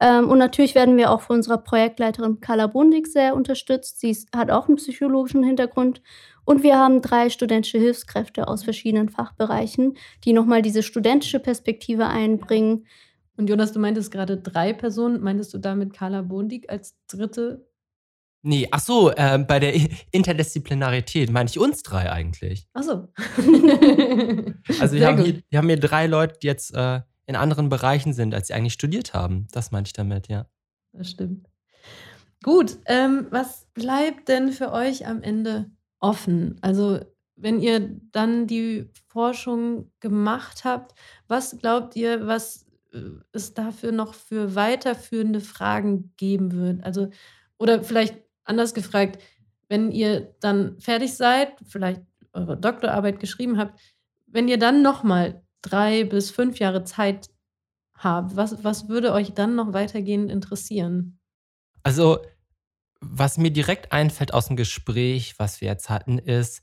Ähm, 0.00 0.28
und 0.28 0.38
natürlich 0.38 0.74
werden 0.74 0.96
wir 0.96 1.12
auch 1.12 1.20
von 1.20 1.36
unserer 1.36 1.58
Projektleiterin 1.58 2.40
Carla 2.40 2.66
Bundig 2.66 3.06
sehr 3.06 3.36
unterstützt. 3.36 4.00
Sie 4.00 4.16
hat 4.34 4.50
auch 4.50 4.66
einen 4.66 4.78
psychologischen 4.78 5.44
Hintergrund. 5.44 6.02
Und 6.44 6.64
wir 6.64 6.76
haben 6.76 7.02
drei 7.02 7.30
studentische 7.30 7.78
Hilfskräfte 7.78 8.48
aus 8.48 8.64
verschiedenen 8.64 9.08
Fachbereichen, 9.08 9.96
die 10.24 10.32
nochmal 10.32 10.62
diese 10.62 10.82
studentische 10.82 11.38
Perspektive 11.38 12.08
einbringen. 12.08 12.86
Und 13.36 13.48
Jonas, 13.48 13.70
du 13.70 13.78
meintest 13.78 14.10
gerade 14.10 14.36
drei 14.36 14.72
Personen. 14.72 15.22
Meintest 15.22 15.54
du 15.54 15.58
damit 15.58 15.92
Carla 15.92 16.22
Bondig 16.22 16.68
als 16.68 16.96
dritte? 17.06 17.64
Nee, 18.46 18.68
ach 18.70 18.78
so, 18.78 19.10
äh, 19.10 19.38
bei 19.38 19.58
der 19.58 19.74
Interdisziplinarität 20.12 21.30
meine 21.32 21.48
ich 21.50 21.58
uns 21.58 21.82
drei 21.82 22.12
eigentlich. 22.12 22.68
Ach 22.74 22.84
so. 22.84 23.08
also 24.80 24.94
wir 24.94 25.06
haben, 25.08 25.24
hier, 25.24 25.42
wir 25.50 25.58
haben 25.58 25.66
hier 25.66 25.80
drei 25.80 26.06
Leute, 26.06 26.38
die 26.40 26.46
jetzt 26.46 26.72
äh, 26.72 27.00
in 27.26 27.34
anderen 27.34 27.68
Bereichen 27.68 28.12
sind, 28.12 28.32
als 28.34 28.46
sie 28.46 28.54
eigentlich 28.54 28.74
studiert 28.74 29.14
haben. 29.14 29.48
Das 29.50 29.72
meinte 29.72 29.88
ich 29.88 29.94
damit, 29.94 30.28
ja. 30.28 30.46
Das 30.92 31.10
stimmt. 31.10 31.48
Gut, 32.44 32.78
ähm, 32.86 33.26
was 33.30 33.66
bleibt 33.74 34.28
denn 34.28 34.52
für 34.52 34.70
euch 34.70 35.08
am 35.08 35.22
Ende 35.22 35.68
offen? 35.98 36.56
Also, 36.60 37.00
wenn 37.34 37.60
ihr 37.60 38.00
dann 38.12 38.46
die 38.46 38.88
Forschung 39.08 39.90
gemacht 39.98 40.64
habt, 40.64 40.94
was 41.26 41.58
glaubt 41.58 41.96
ihr, 41.96 42.28
was 42.28 42.64
äh, 42.92 43.00
es 43.32 43.54
dafür 43.54 43.90
noch 43.90 44.14
für 44.14 44.54
weiterführende 44.54 45.40
Fragen 45.40 46.12
geben 46.16 46.52
wird? 46.52 46.84
Also, 46.84 47.08
oder 47.58 47.82
vielleicht 47.82 48.25
anders 48.46 48.74
gefragt, 48.74 49.22
wenn 49.68 49.90
ihr 49.90 50.34
dann 50.40 50.78
fertig 50.80 51.14
seid, 51.14 51.52
vielleicht 51.66 52.02
eure 52.32 52.56
Doktorarbeit 52.56 53.20
geschrieben 53.20 53.58
habt, 53.58 53.78
wenn 54.26 54.48
ihr 54.48 54.58
dann 54.58 54.82
nochmal 54.82 55.42
drei 55.62 56.04
bis 56.04 56.30
fünf 56.30 56.58
Jahre 56.58 56.84
Zeit 56.84 57.28
habt, 57.94 58.36
was, 58.36 58.62
was 58.62 58.88
würde 58.88 59.12
euch 59.12 59.32
dann 59.32 59.54
noch 59.54 59.72
weitergehend 59.72 60.30
interessieren? 60.30 61.18
Also, 61.82 62.18
was 63.00 63.38
mir 63.38 63.50
direkt 63.50 63.92
einfällt 63.92 64.32
aus 64.34 64.46
dem 64.46 64.56
Gespräch, 64.56 65.38
was 65.38 65.60
wir 65.60 65.68
jetzt 65.68 65.90
hatten, 65.90 66.18
ist 66.18 66.62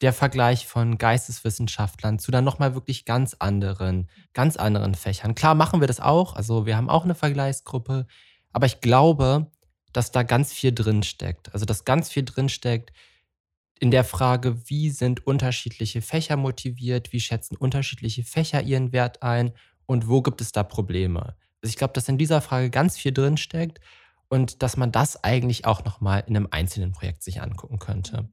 der 0.00 0.12
Vergleich 0.12 0.66
von 0.66 0.96
Geisteswissenschaftlern 0.96 2.18
zu 2.18 2.30
dann 2.30 2.44
nochmal 2.44 2.74
wirklich 2.74 3.04
ganz 3.04 3.36
anderen, 3.38 4.08
ganz 4.32 4.56
anderen 4.56 4.94
Fächern. 4.94 5.34
Klar 5.34 5.54
machen 5.54 5.80
wir 5.80 5.86
das 5.86 6.00
auch, 6.00 6.34
also 6.34 6.64
wir 6.64 6.76
haben 6.76 6.88
auch 6.88 7.04
eine 7.04 7.14
Vergleichsgruppe, 7.14 8.06
aber 8.52 8.66
ich 8.66 8.80
glaube, 8.80 9.50
dass 9.92 10.12
da 10.12 10.22
ganz 10.22 10.52
viel 10.52 10.72
drin 10.72 11.02
steckt. 11.02 11.52
Also, 11.52 11.66
dass 11.66 11.84
ganz 11.84 12.10
viel 12.10 12.24
drin 12.24 12.48
steckt, 12.48 12.92
in 13.80 13.90
der 13.90 14.04
Frage, 14.04 14.68
wie 14.68 14.90
sind 14.90 15.26
unterschiedliche 15.26 16.02
Fächer 16.02 16.36
motiviert, 16.36 17.12
wie 17.12 17.20
schätzen 17.20 17.56
unterschiedliche 17.56 18.22
Fächer 18.24 18.62
ihren 18.62 18.92
Wert 18.92 19.22
ein 19.22 19.52
und 19.86 20.06
wo 20.06 20.20
gibt 20.20 20.42
es 20.42 20.52
da 20.52 20.62
Probleme. 20.62 21.34
Also 21.62 21.70
ich 21.70 21.76
glaube, 21.76 21.94
dass 21.94 22.08
in 22.08 22.18
dieser 22.18 22.42
Frage 22.42 22.70
ganz 22.70 22.98
viel 22.98 23.12
drin 23.12 23.38
steckt 23.38 23.80
und 24.28 24.62
dass 24.62 24.76
man 24.76 24.92
das 24.92 25.24
eigentlich 25.24 25.64
auch 25.64 25.82
nochmal 25.84 26.24
in 26.26 26.36
einem 26.36 26.48
einzelnen 26.50 26.92
Projekt 26.92 27.22
sich 27.22 27.40
angucken 27.40 27.78
könnte. 27.78 28.30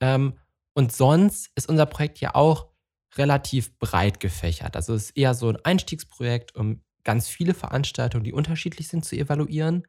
Ähm, 0.00 0.38
und 0.72 0.92
sonst 0.92 1.50
ist 1.56 1.68
unser 1.68 1.86
Projekt 1.86 2.20
ja 2.20 2.34
auch 2.34 2.68
relativ 3.16 3.76
breit 3.78 4.20
gefächert. 4.20 4.76
Also 4.76 4.94
es 4.94 5.06
ist 5.06 5.16
eher 5.16 5.34
so 5.34 5.48
ein 5.48 5.58
Einstiegsprojekt, 5.64 6.54
um 6.54 6.82
ganz 7.02 7.28
viele 7.28 7.54
Veranstaltungen, 7.54 8.24
die 8.24 8.32
unterschiedlich 8.32 8.88
sind, 8.88 9.04
zu 9.04 9.16
evaluieren. 9.16 9.86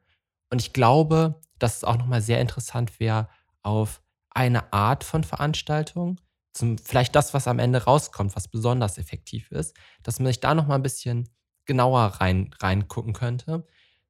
Und 0.50 0.60
ich 0.62 0.72
glaube, 0.72 1.40
dass 1.58 1.78
es 1.78 1.84
auch 1.84 1.96
nochmal 1.96 2.22
sehr 2.22 2.40
interessant 2.40 3.00
wäre, 3.00 3.28
auf 3.62 4.02
eine 4.30 4.72
Art 4.72 5.04
von 5.04 5.24
Veranstaltung, 5.24 6.20
zum, 6.52 6.78
vielleicht 6.78 7.14
das, 7.14 7.34
was 7.34 7.46
am 7.48 7.58
Ende 7.58 7.84
rauskommt, 7.84 8.34
was 8.34 8.48
besonders 8.48 8.98
effektiv 8.98 9.50
ist, 9.50 9.76
dass 10.02 10.18
man 10.18 10.28
sich 10.28 10.40
da 10.40 10.54
nochmal 10.54 10.78
ein 10.78 10.82
bisschen 10.82 11.28
genauer 11.66 12.00
rein, 12.20 12.50
reingucken 12.60 13.12
könnte. 13.12 13.66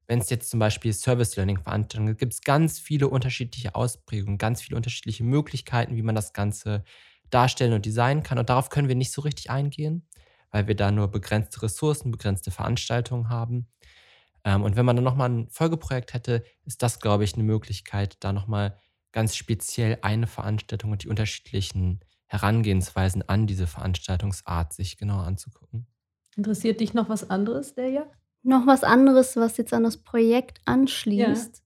Wenn 0.07 0.19
es 0.19 0.29
jetzt 0.29 0.49
zum 0.49 0.59
Beispiel 0.59 0.93
Service 0.93 1.35
Learning 1.35 1.59
Veranstaltungen 1.61 2.07
gibt, 2.07 2.19
gibt 2.19 2.33
es 2.33 2.41
ganz 2.41 2.79
viele 2.79 3.07
unterschiedliche 3.09 3.75
Ausprägungen, 3.75 4.37
ganz 4.39 4.61
viele 4.61 4.77
unterschiedliche 4.77 5.23
Möglichkeiten, 5.23 5.95
wie 5.95 6.01
man 6.01 6.15
das 6.15 6.33
Ganze 6.33 6.83
darstellen 7.29 7.73
und 7.73 7.85
designen 7.85 8.23
kann. 8.23 8.39
Und 8.39 8.49
darauf 8.49 8.69
können 8.69 8.87
wir 8.87 8.95
nicht 8.95 9.11
so 9.11 9.21
richtig 9.21 9.51
eingehen, 9.51 10.07
weil 10.51 10.67
wir 10.67 10.75
da 10.75 10.89
nur 10.91 11.09
begrenzte 11.09 11.61
Ressourcen, 11.61 12.11
begrenzte 12.11 12.49
Veranstaltungen 12.49 13.29
haben. 13.29 13.67
Ähm, 14.49 14.63
und 14.63 14.75
wenn 14.75 14.85
man 14.85 14.95
dann 14.95 15.05
nochmal 15.05 15.29
ein 15.29 15.47
Folgeprojekt 15.49 16.13
hätte, 16.13 16.43
ist 16.65 16.81
das, 16.81 16.99
glaube 16.99 17.23
ich, 17.23 17.35
eine 17.35 17.43
Möglichkeit, 17.43 18.17
da 18.21 18.33
nochmal 18.33 18.75
ganz 19.11 19.35
speziell 19.35 19.99
eine 20.01 20.27
Veranstaltung 20.27 20.91
und 20.91 21.03
die 21.03 21.07
unterschiedlichen 21.07 21.99
Herangehensweisen 22.25 23.27
an 23.27 23.47
diese 23.47 23.67
Veranstaltungsart 23.67 24.73
sich 24.73 24.97
genauer 24.97 25.23
anzugucken. 25.23 25.87
Interessiert 26.35 26.79
dich 26.79 26.93
noch 26.93 27.09
was 27.09 27.29
anderes, 27.29 27.75
Delia? 27.75 28.05
Noch 28.41 28.65
was 28.65 28.83
anderes, 28.83 29.35
was 29.35 29.57
jetzt 29.57 29.73
an 29.73 29.83
das 29.83 29.97
Projekt 29.97 30.61
anschließt? 30.65 31.57
Ja. 31.57 31.63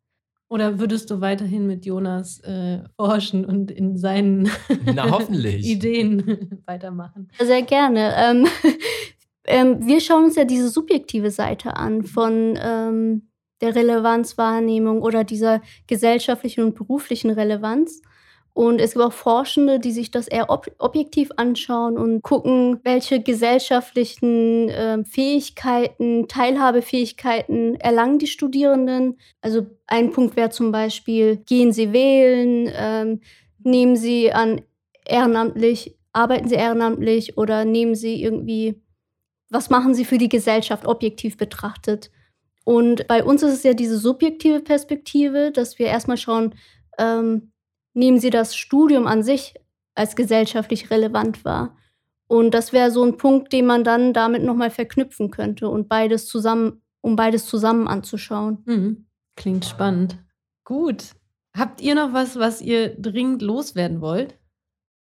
Oder 0.49 0.79
würdest 0.79 1.09
du 1.09 1.21
weiterhin 1.21 1.67
mit 1.67 1.85
Jonas 1.85 2.39
äh, 2.41 2.83
forschen 2.95 3.45
und 3.45 3.71
in 3.71 3.97
seinen 3.97 4.49
Na, 4.85 5.19
Ideen 5.29 6.61
weitermachen? 6.65 7.29
Sehr 7.39 7.63
gerne. 7.63 8.13
Ähm, 8.17 8.47
ähm, 9.45 9.85
wir 9.85 9.99
schauen 9.99 10.25
uns 10.25 10.35
ja 10.35 10.45
diese 10.45 10.69
subjektive 10.69 11.31
Seite 11.31 11.75
an 11.75 12.03
von 12.03 12.57
ähm, 12.61 13.29
der 13.61 13.75
Relevanzwahrnehmung 13.75 15.01
oder 15.01 15.23
dieser 15.23 15.61
gesellschaftlichen 15.87 16.63
und 16.63 16.75
beruflichen 16.75 17.31
Relevanz. 17.31 18.01
Und 18.55 18.79
es 18.79 18.93
gibt 18.93 19.03
auch 19.03 19.13
Forschende, 19.13 19.79
die 19.79 19.91
sich 19.91 20.11
das 20.11 20.27
eher 20.27 20.51
ob 20.51 20.67
objektiv 20.77 21.31
anschauen 21.37 21.97
und 21.97 22.21
gucken, 22.21 22.79
welche 22.83 23.19
gesellschaftlichen 23.19 24.69
äh, 24.69 25.03
Fähigkeiten, 25.05 26.27
Teilhabefähigkeiten 26.27 27.75
erlangen 27.75 28.19
die 28.19 28.27
Studierenden. 28.27 29.17
Also 29.41 29.65
ein 29.87 30.11
Punkt 30.11 30.35
wäre 30.35 30.51
zum 30.51 30.71
Beispiel, 30.71 31.37
gehen 31.37 31.71
sie 31.73 31.93
wählen, 31.93 32.71
ähm, 32.75 33.21
nehmen 33.63 33.95
sie 33.95 34.31
an 34.31 34.61
ehrenamtlich, 35.03 35.97
arbeiten 36.11 36.47
sie 36.47 36.55
ehrenamtlich 36.55 37.37
oder 37.37 37.65
nehmen 37.65 37.95
sie 37.95 38.21
irgendwie, 38.21 38.82
was 39.53 39.69
machen 39.69 39.93
sie 39.93 40.03
für 40.03 40.17
die 40.17 40.29
Gesellschaft 40.29 40.85
objektiv 40.87 41.37
betrachtet. 41.37 42.09
Und 42.65 43.07
bei 43.07 43.23
uns 43.23 43.43
ist 43.43 43.53
es 43.53 43.63
ja 43.63 43.73
diese 43.73 43.97
subjektive 43.97 44.61
Perspektive, 44.61 45.51
dass 45.51 45.77
wir 45.77 45.85
erstmal 45.85 46.17
schauen, 46.17 46.55
ähm, 46.97 47.51
nehmen 47.93 48.19
sie 48.19 48.31
das 48.31 48.55
Studium 48.55 49.05
an 49.05 49.21
sich 49.21 49.53
als 49.93 50.15
gesellschaftlich 50.15 50.89
relevant 50.89 51.45
wahr. 51.45 51.77
Und 52.27 52.51
das 52.55 52.73
wäre 52.73 52.89
so 52.89 53.03
ein 53.03 53.17
Punkt, 53.17 53.53
den 53.53 53.67
man 53.67 53.83
dann 53.83 54.11
damit 54.11 54.43
nochmal 54.43 54.71
verknüpfen 54.71 55.29
könnte 55.29 55.69
und 55.69 55.87
beides 55.87 56.25
zusammen, 56.25 56.81
um 57.01 57.15
beides 57.15 57.45
zusammen 57.45 57.87
anzuschauen. 57.87 58.63
Mhm. 58.65 59.05
Klingt 59.35 59.65
spannend. 59.65 60.17
Gut. 60.63 61.11
Habt 61.55 61.79
ihr 61.79 61.93
noch 61.93 62.13
was, 62.13 62.39
was 62.39 62.59
ihr 62.59 62.95
dringend 62.99 63.43
loswerden 63.43 64.01
wollt? 64.01 64.39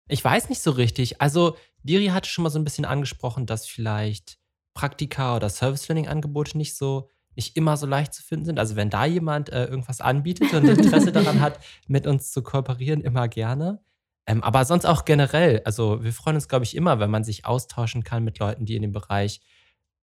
Ich 0.09 0.25
weiß 0.25 0.49
nicht 0.49 0.61
so 0.61 0.73
richtig. 0.73 1.21
Also, 1.21 1.57
Diri 1.85 2.07
hatte 2.07 2.29
schon 2.29 2.43
mal 2.43 2.51
so 2.51 2.59
ein 2.59 2.65
bisschen 2.65 2.85
angesprochen, 2.85 3.47
dass 3.47 3.67
vielleicht 3.67 4.40
Praktika 4.75 5.37
oder 5.37 5.49
Service 5.49 5.89
Learning 5.89 6.09
Angebote 6.09 6.57
nicht 6.57 6.77
so 6.77 7.09
nicht 7.37 7.57
immer 7.57 7.77
so 7.77 7.87
leicht 7.87 8.13
zu 8.13 8.23
finden 8.23 8.45
sind. 8.45 8.59
Also 8.59 8.77
wenn 8.77 8.91
da 8.91 9.05
jemand 9.05 9.51
äh, 9.51 9.65
irgendwas 9.65 10.01
anbietet 10.01 10.53
und 10.53 10.69
Interesse 10.69 11.13
daran 11.13 11.41
hat, 11.41 11.61
mit 11.87 12.07
uns 12.07 12.33
zu 12.33 12.43
kooperieren, 12.43 13.01
immer 13.01 13.29
gerne. 13.29 13.81
Ähm, 14.27 14.43
aber 14.43 14.65
sonst 14.65 14.85
auch 14.85 15.05
generell. 15.05 15.63
Also 15.65 16.03
wir 16.03 16.13
freuen 16.13 16.37
uns, 16.37 16.49
glaube 16.49 16.65
ich, 16.65 16.77
immer, 16.77 17.01
wenn 17.01 17.11
man 17.11 17.25
sich 17.25 17.47
austauschen 17.47 18.05
kann 18.05 18.25
mit 18.25 18.39
Leuten, 18.39 18.65
die 18.67 18.77
in 18.77 18.83
dem 18.83 18.93
Bereich 18.93 19.41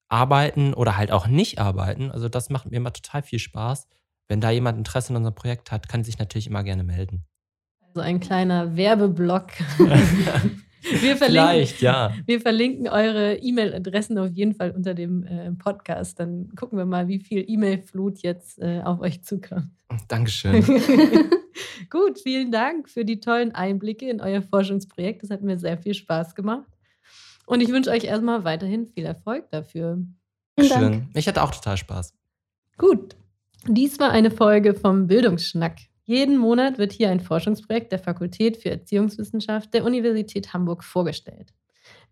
arbeiten 0.08 0.74
oder 0.74 0.98
halt 0.98 1.12
auch 1.12 1.28
nicht 1.28 1.60
arbeiten. 1.60 2.12
Also 2.12 2.30
das 2.30 2.50
macht 2.50 2.70
mir 2.70 2.78
immer 2.78 2.94
total 2.94 3.24
viel 3.24 3.40
Spaß. 3.40 3.88
Wenn 4.28 4.42
da 4.42 4.50
jemand 4.50 4.78
Interesse 4.78 5.12
in 5.12 5.18
unserem 5.18 5.36
Projekt 5.36 5.72
hat, 5.72 5.90
kann 5.90 6.04
sich 6.04 6.18
natürlich 6.18 6.48
immer 6.48 6.64
gerne 6.64 6.84
melden. 6.84 7.26
Also 7.82 8.02
ein 8.02 8.20
kleiner 8.20 8.76
Werbeblock 8.76 9.52
Wir 11.02 11.18
Vielleicht, 11.18 11.82
ja. 11.82 12.14
Wir 12.26 12.40
verlinken 12.40 12.88
eure 12.88 13.36
E-Mail-Adressen 13.36 14.18
auf 14.18 14.32
jeden 14.32 14.54
Fall 14.54 14.72
unter 14.72 14.94
dem 14.94 15.24
äh, 15.24 15.52
Podcast. 15.52 16.20
Dann 16.20 16.50
gucken 16.56 16.78
wir 16.78 16.86
mal, 16.86 17.08
wie 17.08 17.20
viel 17.20 17.44
E-Mail-Flut 17.48 18.20
jetzt 18.20 18.60
äh, 18.60 18.82
auf 18.84 19.00
euch 19.02 19.24
zukommt. 19.24 19.70
Dankeschön. 20.08 20.64
Gut, 21.90 22.20
vielen 22.22 22.52
Dank 22.52 22.90
für 22.90 23.06
die 23.06 23.20
tollen 23.20 23.54
Einblicke 23.54 24.10
in 24.10 24.22
euer 24.22 24.42
Forschungsprojekt. 24.42 25.24
Das 25.24 25.30
hat 25.30 25.42
mir 25.42 25.58
sehr 25.58 25.78
viel 25.78 25.94
Spaß 25.94 26.36
gemacht. 26.36 26.70
Und 27.46 27.62
ich 27.62 27.70
wünsche 27.70 27.92
euch 27.92 28.04
erstmal 28.04 28.44
weiterhin 28.44 28.88
viel 28.88 29.06
Erfolg 29.06 29.50
dafür. 29.52 30.04
Schön. 30.60 31.08
Ich 31.14 31.28
hatte 31.28 31.44
auch 31.44 31.52
total 31.52 31.78
Spaß. 31.78 32.14
Gut. 32.78 33.16
Dies 33.68 34.00
war 34.00 34.12
eine 34.12 34.32
Folge 34.32 34.74
vom 34.74 35.08
Bildungsschnack. 35.08 35.78
Jeden 36.06 36.38
Monat 36.38 36.78
wird 36.78 36.94
hier 36.94 37.10
ein 37.10 37.20
Forschungsprojekt 37.20 37.92
der 37.92 38.00
Fakultät 38.00 38.58
für 38.58 38.70
Erziehungswissenschaft 38.70 39.74
der 39.74 39.84
Universität 39.84 40.54
Hamburg 40.54 40.84
vorgestellt. 40.84 41.52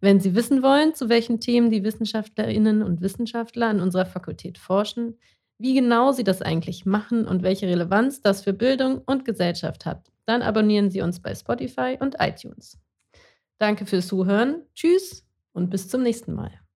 Wenn 0.01 0.19
Sie 0.19 0.35
wissen 0.35 0.63
wollen, 0.63 0.95
zu 0.95 1.09
welchen 1.09 1.39
Themen 1.39 1.69
die 1.69 1.83
Wissenschaftlerinnen 1.83 2.81
und 2.81 3.01
Wissenschaftler 3.01 3.67
an 3.67 3.79
unserer 3.79 4.05
Fakultät 4.05 4.57
forschen, 4.57 5.17
wie 5.59 5.75
genau 5.75 6.11
sie 6.11 6.23
das 6.23 6.41
eigentlich 6.41 6.85
machen 6.85 7.27
und 7.27 7.43
welche 7.43 7.67
Relevanz 7.67 8.21
das 8.21 8.41
für 8.41 8.53
Bildung 8.53 9.01
und 9.05 9.25
Gesellschaft 9.25 9.85
hat, 9.85 10.11
dann 10.25 10.41
abonnieren 10.41 10.89
Sie 10.89 11.01
uns 11.01 11.21
bei 11.21 11.33
Spotify 11.35 11.97
und 11.99 12.15
iTunes. 12.19 12.79
Danke 13.59 13.85
fürs 13.85 14.07
Zuhören, 14.07 14.63
tschüss 14.73 15.25
und 15.53 15.69
bis 15.69 15.87
zum 15.87 16.01
nächsten 16.01 16.33
Mal. 16.33 16.62